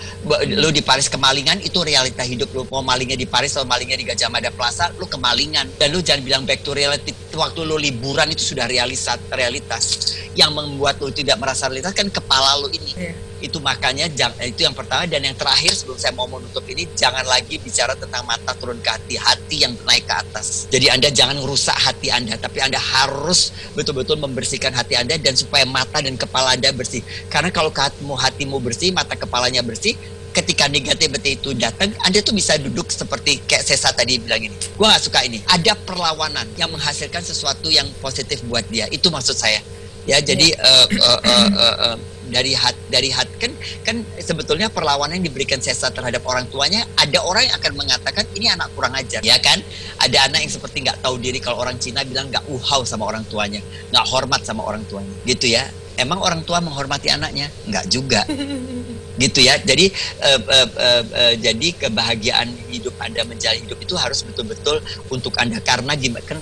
Lo 0.44 0.68
di 0.68 0.84
Paris 0.84 1.08
kemalingan 1.08 1.64
itu 1.64 1.80
realita 1.80 2.22
hidup 2.22 2.52
lo. 2.52 2.62
Mau 2.68 2.84
malingnya 2.84 3.16
di 3.16 3.26
Paris 3.26 3.56
atau 3.56 3.64
malingnya 3.64 3.96
di 3.96 4.06
Gajah 4.06 4.21
Mada 4.28 4.52
Plaza 4.52 4.92
lo 5.00 5.08
kemalingan. 5.08 5.66
Dan 5.80 5.90
lo 5.90 6.04
jangan 6.04 6.22
bilang 6.22 6.42
back 6.44 6.62
to 6.62 6.76
reality. 6.76 7.16
Waktu 7.32 7.64
lo 7.64 7.80
liburan 7.80 8.28
itu 8.30 8.54
sudah 8.54 8.68
realisat 8.68 9.18
realitas. 9.32 10.14
Yang 10.36 10.50
membuat 10.52 11.00
lo 11.00 11.08
tidak 11.10 11.40
merasa 11.40 11.66
realitas 11.66 11.96
kan 11.96 12.06
kepala 12.12 12.60
lo 12.60 12.68
ini. 12.70 12.92
Yeah. 12.94 13.16
itu 13.42 13.58
makanya 13.58 14.06
jang, 14.14 14.30
itu 14.38 14.62
yang 14.62 14.72
pertama. 14.72 15.04
Dan 15.10 15.26
yang 15.26 15.34
terakhir 15.34 15.74
sebelum 15.74 15.98
saya 15.98 16.14
mau 16.14 16.30
menutup 16.30 16.62
ini 16.70 16.86
jangan 16.94 17.26
lagi 17.26 17.58
bicara 17.58 17.98
tentang 17.98 18.22
mata 18.22 18.54
turun 18.54 18.78
ke 18.78 18.88
hati 18.88 19.18
hati 19.18 19.66
yang 19.66 19.74
naik 19.82 20.06
ke 20.06 20.14
atas. 20.14 20.70
Jadi 20.70 20.86
anda 20.88 21.10
jangan 21.10 21.42
merusak 21.42 21.74
hati 21.74 22.14
anda 22.14 22.38
tapi 22.38 22.62
anda 22.62 22.78
harus 22.78 23.50
betul-betul 23.74 24.22
membersihkan 24.22 24.70
hati 24.70 24.94
anda 24.94 25.18
dan 25.18 25.34
supaya 25.34 25.66
mata 25.66 25.98
dan 25.98 26.14
kepala 26.14 26.54
anda 26.54 26.70
bersih. 26.70 27.02
Karena 27.26 27.50
kalau 27.50 27.74
hatimu 27.74 28.14
hatimu 28.14 28.56
bersih 28.62 28.94
mata 28.94 29.18
kepalanya 29.18 29.60
bersih 29.66 29.98
ketika 30.32 30.66
negativity 30.66 31.36
itu 31.36 31.52
datang, 31.54 31.92
Anda 32.02 32.24
tuh 32.24 32.34
bisa 32.34 32.56
duduk 32.56 32.88
seperti 32.88 33.44
kayak 33.44 33.62
Sesa 33.62 33.92
tadi 33.92 34.18
bilang 34.18 34.42
ini. 34.42 34.56
Gua 34.74 34.96
gak 34.96 35.04
suka 35.04 35.20
ini. 35.22 35.44
Ada 35.46 35.76
perlawanan 35.76 36.48
yang 36.56 36.72
menghasilkan 36.72 37.20
sesuatu 37.20 37.68
yang 37.68 37.86
positif 38.00 38.40
buat 38.48 38.64
dia. 38.72 38.88
Itu 38.88 39.12
maksud 39.12 39.36
saya. 39.36 39.60
Ya, 40.02 40.18
jadi 40.18 40.50
uh, 40.58 40.86
uh, 40.90 41.20
uh, 41.22 41.48
uh, 41.54 41.76
uh, 41.94 41.96
dari 42.32 42.56
hat 42.56 42.74
dari 42.88 43.12
hat 43.12 43.28
kan 43.36 43.52
kan 43.84 44.00
sebetulnya 44.16 44.72
perlawanan 44.72 45.20
yang 45.20 45.28
diberikan 45.28 45.60
Sesa 45.60 45.92
terhadap 45.92 46.24
orang 46.24 46.48
tuanya 46.48 46.88
ada 46.96 47.20
orang 47.20 47.44
yang 47.44 47.54
akan 47.60 47.72
mengatakan 47.76 48.24
ini 48.32 48.48
anak 48.48 48.72
kurang 48.72 48.96
ajar 48.96 49.20
ya 49.20 49.36
kan 49.36 49.60
ada 50.00 50.16
anak 50.26 50.48
yang 50.48 50.52
seperti 50.52 50.88
nggak 50.88 50.98
tahu 51.04 51.20
diri 51.20 51.38
kalau 51.38 51.60
orang 51.60 51.76
Cina 51.76 52.00
bilang 52.08 52.32
nggak 52.32 52.48
uhau 52.48 52.82
sama 52.88 53.04
orang 53.04 53.22
tuanya 53.28 53.60
nggak 53.92 54.06
hormat 54.08 54.40
sama 54.48 54.64
orang 54.64 54.82
tuanya 54.88 55.12
gitu 55.28 55.52
ya 55.52 55.68
emang 56.02 56.18
orang 56.20 56.42
tua 56.42 56.58
menghormati 56.58 57.08
anaknya? 57.08 57.48
Nggak 57.70 57.84
juga. 57.88 58.26
Gitu 59.16 59.44
ya. 59.44 59.60
Jadi 59.60 59.92
uh, 60.24 60.40
uh, 60.40 60.68
uh, 60.72 61.02
uh, 61.04 61.34
jadi 61.38 61.68
kebahagiaan 61.78 62.48
hidup 62.72 62.96
anda 62.98 63.22
menjalani 63.28 63.62
hidup 63.68 63.78
itu 63.78 63.94
harus 63.94 64.24
betul-betul 64.26 64.82
untuk 65.12 65.36
anda. 65.38 65.62
Karena 65.62 65.94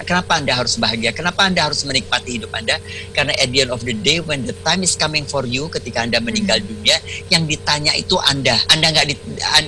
kenapa 0.06 0.38
anda 0.38 0.54
harus 0.56 0.78
bahagia? 0.80 1.10
Kenapa 1.12 1.44
anda 1.44 1.66
harus 1.66 1.82
menikmati 1.84 2.40
hidup 2.40 2.50
anda? 2.56 2.80
Karena 3.12 3.36
at 3.36 3.48
the 3.50 3.68
end 3.68 3.72
of 3.74 3.82
the 3.84 3.92
day 3.92 4.22
when 4.24 4.46
the 4.46 4.56
time 4.64 4.80
is 4.80 4.96
coming 4.96 5.26
for 5.26 5.44
you 5.44 5.68
ketika 5.68 6.06
anda 6.06 6.22
meninggal 6.22 6.58
hmm. 6.62 6.68
dunia 6.70 6.96
yang 7.28 7.44
ditanya 7.44 7.92
itu 7.98 8.16
anda. 8.22 8.56
Anda 8.70 8.94
nggak 8.94 9.06
di, 9.10 9.14
an, 9.44 9.64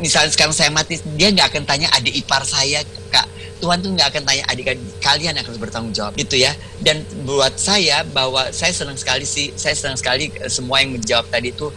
misalnya 0.00 0.30
sekarang 0.32 0.54
saya 0.54 0.70
mati 0.70 0.98
dia 1.18 1.28
nggak 1.34 1.54
akan 1.54 1.62
tanya 1.66 1.88
adik 1.94 2.14
ipar 2.14 2.42
saya 2.46 2.82
kak 3.10 3.26
Tuhan 3.58 3.82
tuh 3.82 3.90
nggak 3.94 4.08
akan 4.14 4.22
tanya 4.22 4.44
adik 4.48 4.78
kalian 5.02 5.34
yang 5.34 5.44
harus 5.44 5.58
bertanggung 5.58 5.94
jawab 5.94 6.14
gitu 6.14 6.38
ya 6.38 6.54
dan 6.82 7.02
buat 7.26 7.58
saya 7.58 8.06
bahwa 8.14 8.48
saya 8.54 8.70
senang 8.70 8.94
sekali 8.94 9.26
sih 9.26 9.50
saya 9.58 9.74
senang 9.74 9.98
sekali 9.98 10.30
semua 10.46 10.78
yang 10.80 10.94
menjawab 10.94 11.26
tadi 11.28 11.50
itu 11.50 11.68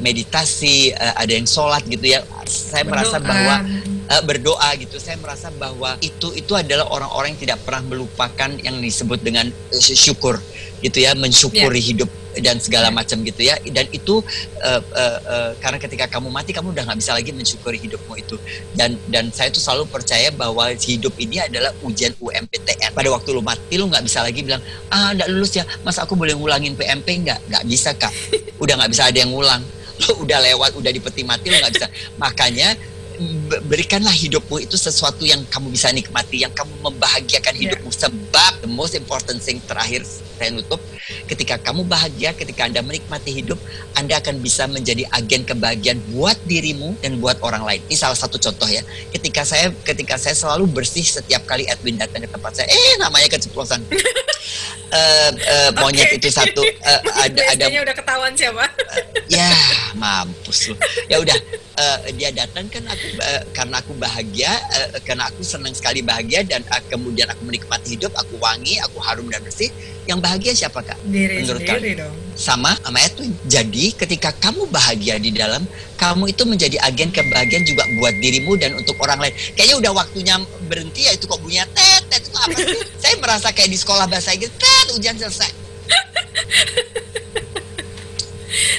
meditasi, 0.00 0.90
eh, 0.90 1.14
ada 1.14 1.30
yang 1.30 1.46
sholat 1.46 1.84
gitu 1.86 2.02
ya. 2.02 2.24
Saya 2.48 2.82
berdoa. 2.82 2.98
merasa 2.98 3.16
bahwa 3.22 3.56
uh, 4.08 4.22
berdoa 4.24 4.68
gitu. 4.80 4.96
Saya 4.96 5.20
merasa 5.20 5.52
bahwa 5.54 5.96
itu 6.00 6.32
itu 6.34 6.52
adalah 6.56 6.88
orang-orang 6.88 7.36
yang 7.36 7.40
tidak 7.40 7.58
pernah 7.62 7.84
melupakan 7.84 8.50
yang 8.60 8.76
disebut 8.80 9.20
dengan 9.20 9.52
syukur 9.72 10.40
gitu 10.78 11.02
ya, 11.02 11.12
mensyukuri 11.18 11.82
yeah. 11.82 11.88
hidup 11.90 12.10
dan 12.38 12.62
segala 12.62 12.88
macam 12.94 13.20
gitu 13.26 13.42
ya. 13.44 13.58
Dan 13.68 13.90
itu 13.90 14.22
uh, 14.62 14.82
uh, 14.82 15.18
uh, 15.26 15.50
karena 15.58 15.78
ketika 15.82 16.06
kamu 16.06 16.30
mati 16.30 16.54
kamu 16.54 16.70
udah 16.70 16.86
nggak 16.86 16.98
bisa 17.02 17.12
lagi 17.14 17.30
mensyukuri 17.34 17.78
hidupmu 17.78 18.14
itu. 18.18 18.36
Dan 18.74 18.96
dan 19.10 19.30
saya 19.34 19.50
tuh 19.50 19.60
selalu 19.60 19.90
percaya 19.90 20.30
bahwa 20.32 20.70
hidup 20.72 21.14
ini 21.18 21.42
adalah 21.42 21.74
ujian 21.84 22.14
UMPTN 22.18 22.94
pada 22.94 23.08
waktu 23.10 23.34
lu 23.34 23.42
mati 23.42 23.74
lu 23.76 23.90
nggak 23.90 24.04
bisa 24.06 24.22
lagi 24.22 24.40
bilang 24.42 24.62
ah 24.88 25.12
nggak 25.12 25.28
lulus 25.30 25.58
ya. 25.58 25.64
Mas 25.82 25.98
aku 25.98 26.14
boleh 26.14 26.34
ngulangin 26.34 26.78
PMP 26.78 27.26
nggak 27.26 27.38
nggak 27.50 27.64
bisa 27.66 27.92
kak. 27.94 28.12
Udah 28.62 28.78
nggak 28.78 28.90
bisa 28.94 29.10
ada 29.10 29.18
yang 29.18 29.34
ngulang. 29.34 29.62
Lu 29.98 30.14
udah 30.22 30.38
lewat 30.38 30.78
udah 30.78 30.94
di 30.94 31.02
peti 31.02 31.26
mati 31.26 31.50
lu 31.50 31.58
nggak 31.58 31.74
bisa. 31.74 31.88
Makanya 32.22 32.78
berikanlah 33.66 34.14
hidupmu 34.14 34.62
itu 34.62 34.78
sesuatu 34.78 35.26
yang 35.26 35.42
kamu 35.50 35.74
bisa 35.74 35.90
nikmati, 35.90 36.46
yang 36.46 36.54
kamu 36.54 36.70
membahagiakan 36.82 37.54
ya. 37.58 37.60
hidupmu. 37.66 37.90
Yeah. 37.90 38.00
Sebab 38.06 38.52
the 38.62 38.70
most 38.70 38.94
important 38.94 39.42
thing 39.42 39.58
terakhir 39.66 40.06
saya 40.38 40.54
nutup, 40.54 40.78
ketika 41.26 41.58
kamu 41.58 41.82
bahagia, 41.82 42.30
ketika 42.30 42.70
Anda 42.70 42.78
menikmati 42.78 43.34
hidup, 43.34 43.58
Anda 43.98 44.22
akan 44.22 44.38
bisa 44.38 44.70
menjadi 44.70 45.02
agen 45.10 45.42
kebahagiaan 45.42 45.98
buat 46.14 46.38
dirimu 46.46 46.94
dan 47.02 47.18
buat 47.18 47.42
orang 47.42 47.66
lain. 47.66 47.82
Ini 47.90 47.98
salah 47.98 48.14
satu 48.14 48.38
contoh 48.38 48.70
ya. 48.70 48.86
Ketika 49.10 49.42
saya 49.42 49.74
ketika 49.82 50.14
saya 50.14 50.38
selalu 50.38 50.70
bersih 50.70 51.02
setiap 51.02 51.42
kali 51.42 51.66
Edwin 51.66 51.98
datang 51.98 52.22
ke 52.22 52.30
tempat 52.30 52.54
saya, 52.54 52.70
eh 52.70 52.94
namanya 53.02 53.26
keceplosan. 53.34 53.82
uh, 54.94 55.30
uh, 55.54 55.70
monyet 55.82 56.06
okay. 56.06 56.22
itu 56.22 56.30
satu 56.30 56.62
uh, 56.62 57.00
ada 57.26 57.40
ada 57.50 57.64
udah 57.66 57.96
ketahuan 57.98 58.32
siapa? 58.38 58.62
uh, 58.62 59.02
ya, 59.26 59.50
mampus 59.98 60.70
lu. 60.70 60.74
Ya 61.10 61.18
udah 61.18 61.34
uh, 61.78 61.98
dia 62.14 62.30
datang 62.30 62.70
kan 62.70 62.86
aku 62.86 63.07
uh, 63.16 63.42
karena 63.56 63.80
aku 63.80 63.92
bahagia 63.96 64.52
uh, 64.52 65.00
karena 65.06 65.28
aku 65.30 65.40
senang 65.40 65.72
sekali 65.72 66.04
bahagia 66.04 66.44
dan 66.44 66.60
uh, 66.68 66.82
kemudian 66.92 67.28
aku 67.30 67.42
menikmati 67.48 67.96
hidup 67.96 68.12
aku 68.18 68.36
wangi 68.36 68.76
aku 68.84 69.00
harum 69.00 69.26
dan 69.32 69.40
bersih. 69.40 69.72
Yang 70.08 70.18
bahagia 70.24 70.52
siapa 70.56 70.80
kak? 70.80 70.96
Diri 71.04 71.44
menurut 71.44 71.60
sendiri 71.60 71.92
dong. 72.00 72.16
Sama 72.32 72.72
sama 72.80 72.98
Edwin. 73.04 73.32
Jadi 73.44 73.92
ketika 73.92 74.32
kamu 74.32 74.64
bahagia 74.72 75.20
di 75.20 75.36
dalam 75.36 75.68
kamu 76.00 76.32
itu 76.32 76.42
menjadi 76.48 76.80
agen 76.80 77.12
kebahagiaan 77.12 77.64
juga 77.68 77.84
buat 78.00 78.14
dirimu 78.16 78.56
dan 78.56 78.72
untuk 78.78 78.96
orang 79.04 79.20
lain. 79.20 79.34
Kayaknya 79.52 79.76
udah 79.84 79.92
waktunya 79.92 80.34
berhenti 80.64 81.04
ya 81.04 81.12
itu 81.12 81.28
kok 81.28 81.36
bunyinya 81.44 81.68
tet 81.76 82.02
tet 82.08 82.24
itu 82.24 82.38
apa 82.40 82.56
sih? 82.56 82.76
Saya 83.04 83.14
merasa 83.20 83.48
kayak 83.52 83.68
di 83.68 83.78
sekolah 83.78 84.08
bahasa 84.08 84.32
Inggris 84.32 84.54
tet 84.56 84.86
ujian 84.96 85.16
selesai. 85.20 85.50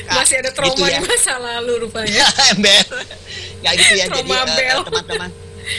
Mas 0.10 0.26
masih 0.26 0.36
ada 0.42 0.52
trauma 0.52 0.74
gitu 0.74 0.84
ya. 0.90 1.00
di 1.00 1.06
masa 1.06 1.34
lalu 1.38 1.74
rupanya. 1.86 2.26
Ember 2.52 2.84
nggak 3.62 3.74
gitu 3.80 3.94
ya 3.96 4.06
jadi 4.18 4.32
uh, 4.32 4.84
teman-teman 4.88 5.30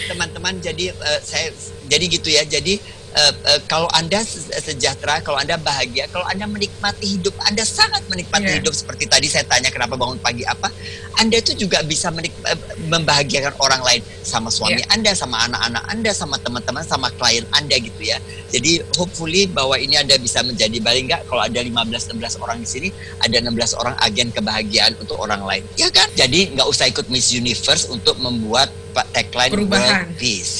teman-teman 0.06 0.54
jadi 0.62 0.84
uh, 0.94 1.20
saya 1.22 1.50
jadi 1.90 2.04
gitu 2.06 2.28
ya 2.30 2.42
jadi 2.46 2.78
uh, 3.14 3.34
uh, 3.46 3.60
kalau 3.66 3.88
anda 3.94 4.22
sejahtera, 4.60 5.22
kalau 5.22 5.38
anda 5.38 5.58
bahagia, 5.58 6.06
kalau 6.10 6.26
anda 6.28 6.46
menikmati 6.46 7.18
hidup, 7.18 7.34
anda 7.46 7.66
sangat 7.66 8.02
menikmati 8.06 8.46
yeah. 8.46 8.58
hidup 8.62 8.74
seperti 8.74 9.06
tadi 9.10 9.26
saya 9.26 9.46
tanya 9.46 9.70
kenapa 9.70 9.98
bangun 9.98 10.18
pagi 10.22 10.46
apa, 10.46 10.70
anda 11.18 11.38
itu 11.38 11.54
juga 11.54 11.82
bisa 11.82 12.08
menik 12.14 12.32
uh, 12.46 12.58
membahagiakan 12.86 13.54
orang 13.60 13.82
lain 13.82 14.02
sama 14.22 14.48
suami 14.48 14.82
yeah. 14.82 14.94
anda, 14.94 15.12
sama 15.14 15.42
anak-anak 15.50 15.84
anda, 15.90 16.10
sama 16.14 16.36
teman-teman, 16.38 16.84
sama 16.86 17.08
klien 17.18 17.44
anda 17.54 17.76
gitu 17.78 18.00
ya. 18.00 18.18
Jadi 18.50 18.82
hopefully 18.98 19.46
bahwa 19.46 19.78
ini 19.78 19.98
anda 19.98 20.18
bisa 20.18 20.42
menjadi 20.42 20.82
paling 20.82 21.06
enggak 21.10 21.22
kalau 21.30 21.42
ada 21.46 21.58
15-16 21.62 22.42
orang 22.42 22.58
di 22.62 22.68
sini, 22.68 22.88
ada 23.22 23.38
16 23.38 23.80
orang 23.80 23.94
agen 24.02 24.28
kebahagiaan 24.34 24.94
untuk 24.98 25.18
orang 25.18 25.42
lain, 25.46 25.62
ya 25.78 25.90
kan? 25.90 26.06
Jadi 26.14 26.54
nggak 26.54 26.66
usah 26.66 26.90
ikut 26.90 27.06
Miss 27.10 27.30
Universe 27.30 27.90
untuk 27.90 28.18
membuat 28.18 28.70
tagline 29.14 29.52
Perubahan. 29.54 30.10
World 30.10 30.18
Peace. 30.18 30.58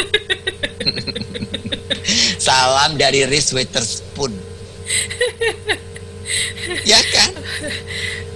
Salam 2.38 2.96
dari 2.96 3.26
Reese 3.26 3.54
Witherspoon. 3.54 4.32
ya 6.84 7.00
kan? 7.14 7.30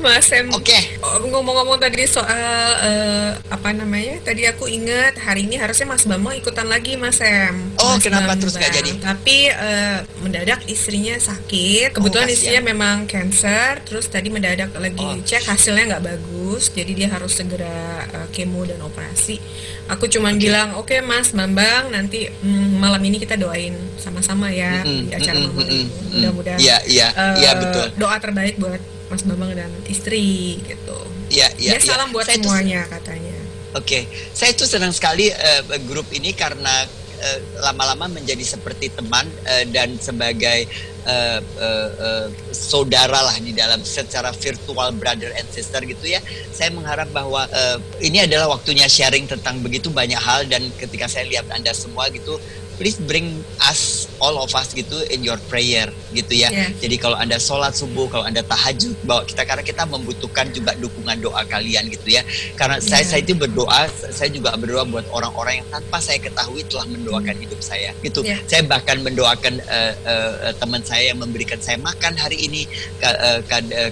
Mas 0.05 0.29
Em. 0.37 0.53
Oke. 0.53 0.69
Okay. 0.69 0.83
Ngomong-ngomong 1.01 1.81
tadi 1.81 2.05
soal 2.05 2.29
uh, 2.77 3.33
apa 3.49 3.73
namanya? 3.73 4.21
Tadi 4.21 4.45
aku 4.45 4.69
ingat 4.69 5.17
hari 5.17 5.49
ini 5.49 5.57
harusnya 5.57 5.89
Mas 5.89 6.05
Bambang 6.05 6.37
ikutan 6.37 6.69
lagi 6.69 7.01
Mas 7.01 7.25
Em. 7.25 7.73
Oh, 7.81 7.97
Mas 7.97 8.05
kenapa 8.05 8.37
Bambang. 8.37 8.45
terus 8.45 8.61
gak 8.61 8.69
jadi? 8.69 9.01
Tapi 9.01 9.49
uh, 9.49 9.99
mendadak 10.21 10.69
istrinya 10.69 11.17
sakit. 11.17 11.97
Kebetulan 11.97 12.29
oh, 12.29 12.35
istrinya 12.37 12.63
memang 12.69 13.09
cancer. 13.09 13.81
Terus 13.89 14.13
tadi 14.13 14.29
mendadak 14.29 14.77
lagi 14.77 15.09
oh. 15.09 15.25
cek 15.25 15.49
hasilnya 15.49 15.97
nggak 15.97 16.05
bagus. 16.05 16.69
Jadi 16.69 16.93
dia 16.93 17.09
harus 17.09 17.33
segera 17.33 18.05
uh, 18.13 18.29
kemo 18.29 18.69
dan 18.69 18.85
operasi. 18.85 19.41
Aku 19.89 20.05
cuma 20.13 20.33
okay. 20.33 20.49
bilang, 20.49 20.77
oke 20.77 20.93
okay, 20.93 21.01
Mas 21.01 21.33
Bambang, 21.33 21.93
nanti 21.93 22.29
mm, 22.29 22.77
malam 22.77 23.01
ini 23.01 23.17
kita 23.21 23.41
doain 23.41 23.73
sama-sama 23.97 24.53
ya 24.53 24.81
mm 24.81 24.89
-hmm. 24.89 25.01
di 25.09 25.11
acara 25.17 25.37
mm 25.41 25.45
-hmm. 25.45 25.57
mama 25.57 25.65
mm 25.65 25.73
-hmm. 25.73 26.13
Mudah-mudahan. 26.13 26.59
Iya, 26.61 26.77
iya, 26.89 27.09
iya 27.41 27.51
betul. 27.57 27.87
Doa 27.97 28.17
terbaik 28.21 28.57
buat 28.61 28.94
Mas 29.15 29.23
Bambang 29.23 29.55
dan 29.55 29.71
istri 29.87 30.59
gitu. 30.67 30.99
Iya, 31.31 31.47
iya. 31.63 31.79
Dia 31.79 31.87
ya. 31.87 31.87
salam 31.95 32.11
buat 32.11 32.27
saya 32.27 32.43
semuanya 32.43 32.83
itu, 32.83 32.99
katanya. 32.99 33.39
Oke, 33.79 33.79
okay. 33.79 34.03
saya 34.35 34.51
tuh 34.59 34.67
senang 34.67 34.91
sekali 34.91 35.31
uh, 35.31 35.63
grup 35.87 36.11
ini 36.11 36.35
karena 36.35 36.87
eh, 37.23 37.39
lama-lama 37.63 38.07
uh, 38.07 38.11
menjadi 38.11 38.43
seperti 38.43 38.91
teman 38.91 39.27
uh, 39.47 39.65
dan 39.71 39.95
sebagai 39.99 40.67
uh, 41.07 41.39
uh, 41.59 41.91
uh, 41.95 42.27
saudara 42.51 43.23
lah 43.23 43.35
di 43.39 43.55
dalam 43.55 43.83
secara 43.87 44.35
virtual 44.35 44.91
brother 44.99 45.31
and 45.39 45.47
sister 45.55 45.83
gitu 45.87 46.11
ya. 46.11 46.19
Saya 46.51 46.75
mengharap 46.75 47.11
bahwa 47.15 47.47
uh, 47.51 47.79
ini 48.03 48.27
adalah 48.27 48.51
waktunya 48.51 48.91
sharing 48.91 49.31
tentang 49.31 49.63
begitu 49.63 49.95
banyak 49.95 50.19
hal 50.19 50.47
dan 50.51 50.71
ketika 50.75 51.07
saya 51.07 51.27
lihat 51.31 51.47
anda 51.55 51.71
semua 51.71 52.11
gitu 52.11 52.39
please 52.77 52.99
bring 52.99 53.43
us 53.65 54.11
all 54.23 54.39
of 54.41 54.51
us 54.55 54.73
gitu 54.75 55.03
in 55.11 55.23
your 55.23 55.39
prayer 55.51 55.91
gitu 56.15 56.35
ya. 56.35 56.49
Yeah. 56.51 56.71
Jadi 56.79 56.97
kalau 56.99 57.19
anda 57.19 57.37
sholat 57.39 57.75
subuh, 57.75 58.07
kalau 58.07 58.25
anda 58.25 58.41
tahajud, 58.47 58.95
bawa 59.05 59.27
kita 59.27 59.43
karena 59.43 59.63
kita 59.67 59.83
membutuhkan 59.87 60.51
juga 60.55 60.73
dukungan 60.79 61.19
doa 61.23 61.43
kalian 61.47 61.91
gitu 61.91 62.15
ya. 62.19 62.23
Karena 62.55 62.79
yeah. 62.79 62.87
saya 62.87 63.05
saya 63.05 63.21
itu 63.25 63.35
berdoa, 63.35 63.91
saya 63.91 64.31
juga 64.31 64.55
berdoa 64.55 64.87
buat 64.87 65.07
orang-orang 65.11 65.63
yang 65.63 65.69
tanpa 65.71 65.99
saya 65.99 66.19
ketahui 66.23 66.63
telah 66.71 66.87
mendoakan 66.91 67.37
hidup 67.39 67.61
saya 67.63 67.91
gitu. 68.03 68.23
Yeah. 68.23 68.39
Saya 68.47 68.63
bahkan 68.67 69.03
mendoakan 69.03 69.61
uh, 69.65 69.93
uh, 70.07 70.53
teman 70.59 70.83
saya 70.87 71.13
yang 71.15 71.19
memberikan 71.19 71.59
saya 71.59 71.79
makan 71.81 72.15
hari 72.15 72.39
ini. 72.47 72.67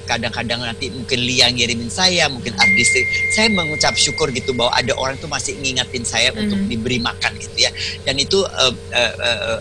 Kadang-kadang 0.06 0.64
nanti 0.64 0.88
mungkin 0.90 1.18
Lia 1.22 1.50
ngirimin 1.50 1.90
saya, 1.92 2.26
mungkin 2.30 2.54
Ardi. 2.58 2.84
Saya 3.32 3.48
mengucap 3.52 3.94
syukur 3.94 4.28
gitu 4.34 4.52
bahwa 4.52 4.74
ada 4.74 4.92
orang 4.98 5.14
tuh 5.20 5.30
masih 5.30 5.54
ngingatin 5.60 6.02
saya 6.02 6.34
mm. 6.34 6.40
untuk 6.40 6.60
diberi 6.66 6.98
makan 6.98 7.38
gitu 7.38 7.68
ya. 7.68 7.70
Dan 8.02 8.18
itu 8.18 8.42
uh, 8.42 8.71
uh, 8.74 9.14
uh, 9.20 9.60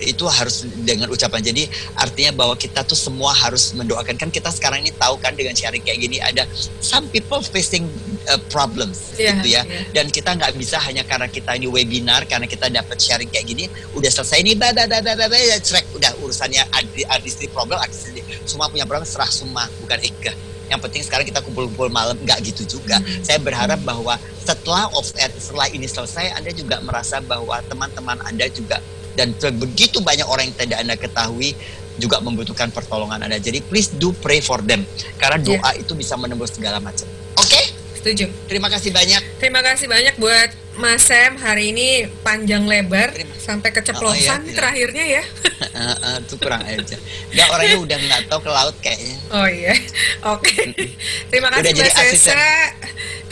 itu 0.00 0.28
harus 0.28 0.68
dengan 0.84 1.08
ucapan. 1.08 1.40
Jadi 1.40 1.68
artinya 1.96 2.32
bahwa 2.36 2.54
kita 2.54 2.84
tuh 2.84 2.96
semua 2.96 3.32
harus 3.32 3.72
mendoakan. 3.72 4.16
Kan 4.20 4.28
kita 4.28 4.52
sekarang 4.52 4.84
ini 4.84 4.92
tahu 4.92 5.16
kan 5.20 5.32
dengan 5.32 5.56
sharing 5.56 5.80
kayak 5.80 5.98
gini 6.04 6.20
ada 6.20 6.44
some 6.84 7.08
people 7.08 7.40
facing 7.40 7.88
uh, 8.28 8.40
problems 8.52 9.16
yeah, 9.16 9.38
gitu 9.40 9.48
ya. 9.56 9.62
yeah. 9.64 9.84
dan 9.94 10.10
kita 10.10 10.34
nggak 10.36 10.52
bisa 10.58 10.76
hanya 10.82 11.06
karena 11.06 11.30
kita 11.30 11.56
ini 11.56 11.70
webinar 11.70 12.26
karena 12.28 12.44
kita 12.44 12.68
dapat 12.68 12.98
sharing 12.98 13.30
kayak 13.30 13.46
gini 13.46 13.64
udah 13.94 14.10
selesai 14.10 14.42
nih 14.42 14.54
dah 14.58 14.70
dah 14.74 14.86
dah 14.86 15.00
dah 15.00 15.14
dah 15.14 15.40
ya 15.40 15.56
udah 15.94 16.10
urusannya 16.22 16.62
artistry 17.10 17.46
problem 17.50 17.78
artistry 17.78 18.22
semua 18.44 18.68
punya 18.68 18.84
problem 18.84 19.06
serah 19.06 19.30
semua 19.30 19.66
bukan 19.82 19.98
Eka 20.02 20.32
yang 20.66 20.80
penting 20.82 21.02
sekarang 21.02 21.26
kita 21.26 21.40
kumpul-kumpul 21.42 21.88
malam 21.90 22.18
nggak 22.22 22.38
gitu 22.42 22.78
juga 22.78 22.98
hmm. 22.98 23.22
saya 23.22 23.38
berharap 23.38 23.78
bahwa 23.86 24.18
setelah 24.42 24.90
off 24.94 25.14
air 25.18 25.30
setelah 25.38 25.68
ini 25.70 25.86
selesai 25.86 26.34
anda 26.34 26.50
juga 26.50 26.82
merasa 26.82 27.22
bahwa 27.22 27.58
teman-teman 27.66 28.18
anda 28.26 28.46
juga 28.50 28.82
dan 29.16 29.32
begitu 29.56 30.02
banyak 30.04 30.26
orang 30.28 30.52
yang 30.52 30.56
tidak 30.58 30.78
anda 30.82 30.94
ketahui 30.98 31.56
juga 31.96 32.20
membutuhkan 32.20 32.68
pertolongan 32.74 33.24
anda 33.24 33.40
jadi 33.40 33.64
please 33.64 33.88
do 33.96 34.12
pray 34.20 34.44
for 34.44 34.60
them 34.60 34.84
karena 35.16 35.40
doa 35.40 35.56
yeah. 35.56 35.80
itu 35.80 35.96
bisa 35.96 36.18
menembus 36.20 36.52
segala 36.52 36.82
macam 36.82 37.08
oke 37.40 37.48
okay? 37.48 37.72
setuju 37.96 38.28
terima 38.50 38.68
kasih 38.68 38.92
banyak 38.92 39.22
terima 39.40 39.64
kasih 39.64 39.88
banyak 39.88 40.14
buat 40.20 40.65
Mas 40.76 41.08
Sam 41.08 41.40
hari 41.40 41.72
ini 41.72 42.04
panjang 42.20 42.68
lebar 42.68 43.16
Terima. 43.16 43.32
sampai 43.40 43.70
keceplosan 43.72 44.44
oh, 44.44 44.48
iya, 44.48 44.54
terakhirnya 44.54 45.04
ya. 45.20 45.24
uh, 45.72 46.20
itu 46.24 46.34
kurang 46.36 46.62
aja. 46.68 46.96
Ya 47.32 47.48
orangnya 47.48 47.78
udah 47.80 47.98
nggak 47.98 48.22
tahu 48.28 48.40
ke 48.44 48.50
laut 48.52 48.76
kayaknya. 48.84 49.16
Oh 49.32 49.48
iya, 49.48 49.72
oke. 50.36 50.44
Okay. 50.44 50.92
Terima 51.32 51.48
kasih 51.48 51.72
Mbak 51.72 51.92
Sesa. 51.96 52.44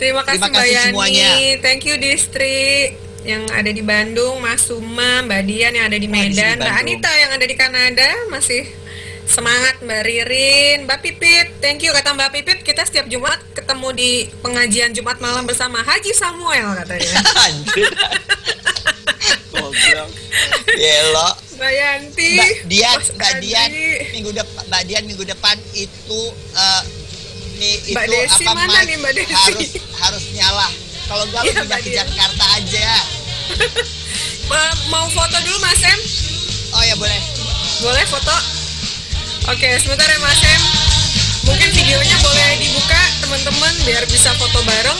Terima 0.01 0.23
kasih 0.25 0.49
Mbak 0.49 0.67
Yani. 0.67 0.93
Semuanya. 0.97 1.31
Thank 1.61 1.85
you 1.85 2.01
Distri 2.01 2.97
yang 3.25 3.49
ada 3.53 3.73
di 3.73 3.81
Bandung, 3.81 4.41
Mas 4.41 4.69
Suma, 4.69 5.25
Mbak 5.25 5.43
Dian 5.49 5.73
yang 5.73 5.89
ada 5.89 5.97
di 5.97 6.09
Medan, 6.09 6.61
Mbak 6.61 6.77
Anita 6.81 7.13
yang 7.13 7.31
ada 7.33 7.45
di 7.45 7.57
Kanada 7.57 8.09
masih 8.29 8.69
Semangat 9.25 9.81
Mbak 9.81 10.03
Ririn, 10.05 10.79
Mbak 10.85 10.99
Pipit. 11.01 11.47
Thank 11.59 11.83
you 11.83 11.91
kata 11.97 12.13
Mbak 12.13 12.31
Pipit. 12.31 12.59
Kita 12.61 12.85
setiap 12.85 13.09
Jumat 13.09 13.41
ketemu 13.57 13.89
di 13.97 14.11
pengajian 14.45 14.93
Jumat 14.93 15.19
malam 15.19 15.49
bersama 15.49 15.81
Haji 15.81 16.13
Samuel 16.13 16.77
katanya. 16.85 17.13
Anjir. 17.49 17.93
Yelo. 20.75 21.29
Mbak 21.55 21.73
Yanti. 21.73 22.31
Mbak 22.37 22.51
Dian, 22.69 22.99
Mbak 23.15 23.33
Dian 23.41 23.71
minggu 24.13 24.31
depan 24.35 24.63
Mbak 24.69 24.83
Dian 24.91 25.05
minggu 25.07 25.25
depan 25.25 25.57
itu 25.73 26.21
uh, 26.55 26.83
nih 27.59 27.75
Mbak 27.95 28.05
itu 28.05 28.13
Desi 28.13 28.45
apa 28.45 28.53
mana 28.59 28.81
nih 28.85 28.97
Mbak 28.99 29.13
Desi? 29.15 29.33
Harus 29.33 29.71
harus 30.03 30.25
nyala. 30.35 30.69
Kalau 31.05 31.25
enggak 31.29 31.43
ya, 31.45 31.53
pindah 31.61 31.81
ke 31.85 31.91
Jakarta 31.93 32.45
aja. 32.57 32.89
mau 34.93 35.07
foto 35.13 35.37
dulu 35.45 35.59
Mas 35.61 35.83
Em? 35.85 36.01
Oh 36.75 36.83
ya 36.85 36.95
boleh. 36.97 37.21
Boleh 37.85 38.05
foto? 38.09 38.54
Oke, 39.45 39.77
sebentar 39.77 40.09
ya 40.09 40.17
Mas 40.25 40.41
Em. 40.41 40.63
Mungkin 41.45 41.69
videonya 41.77 42.17
boleh 42.25 42.51
dibuka 42.65 42.97
teman-teman 43.21 43.75
biar 43.85 44.09
bisa 44.09 44.33
foto 44.41 44.65
bareng. 44.65 44.97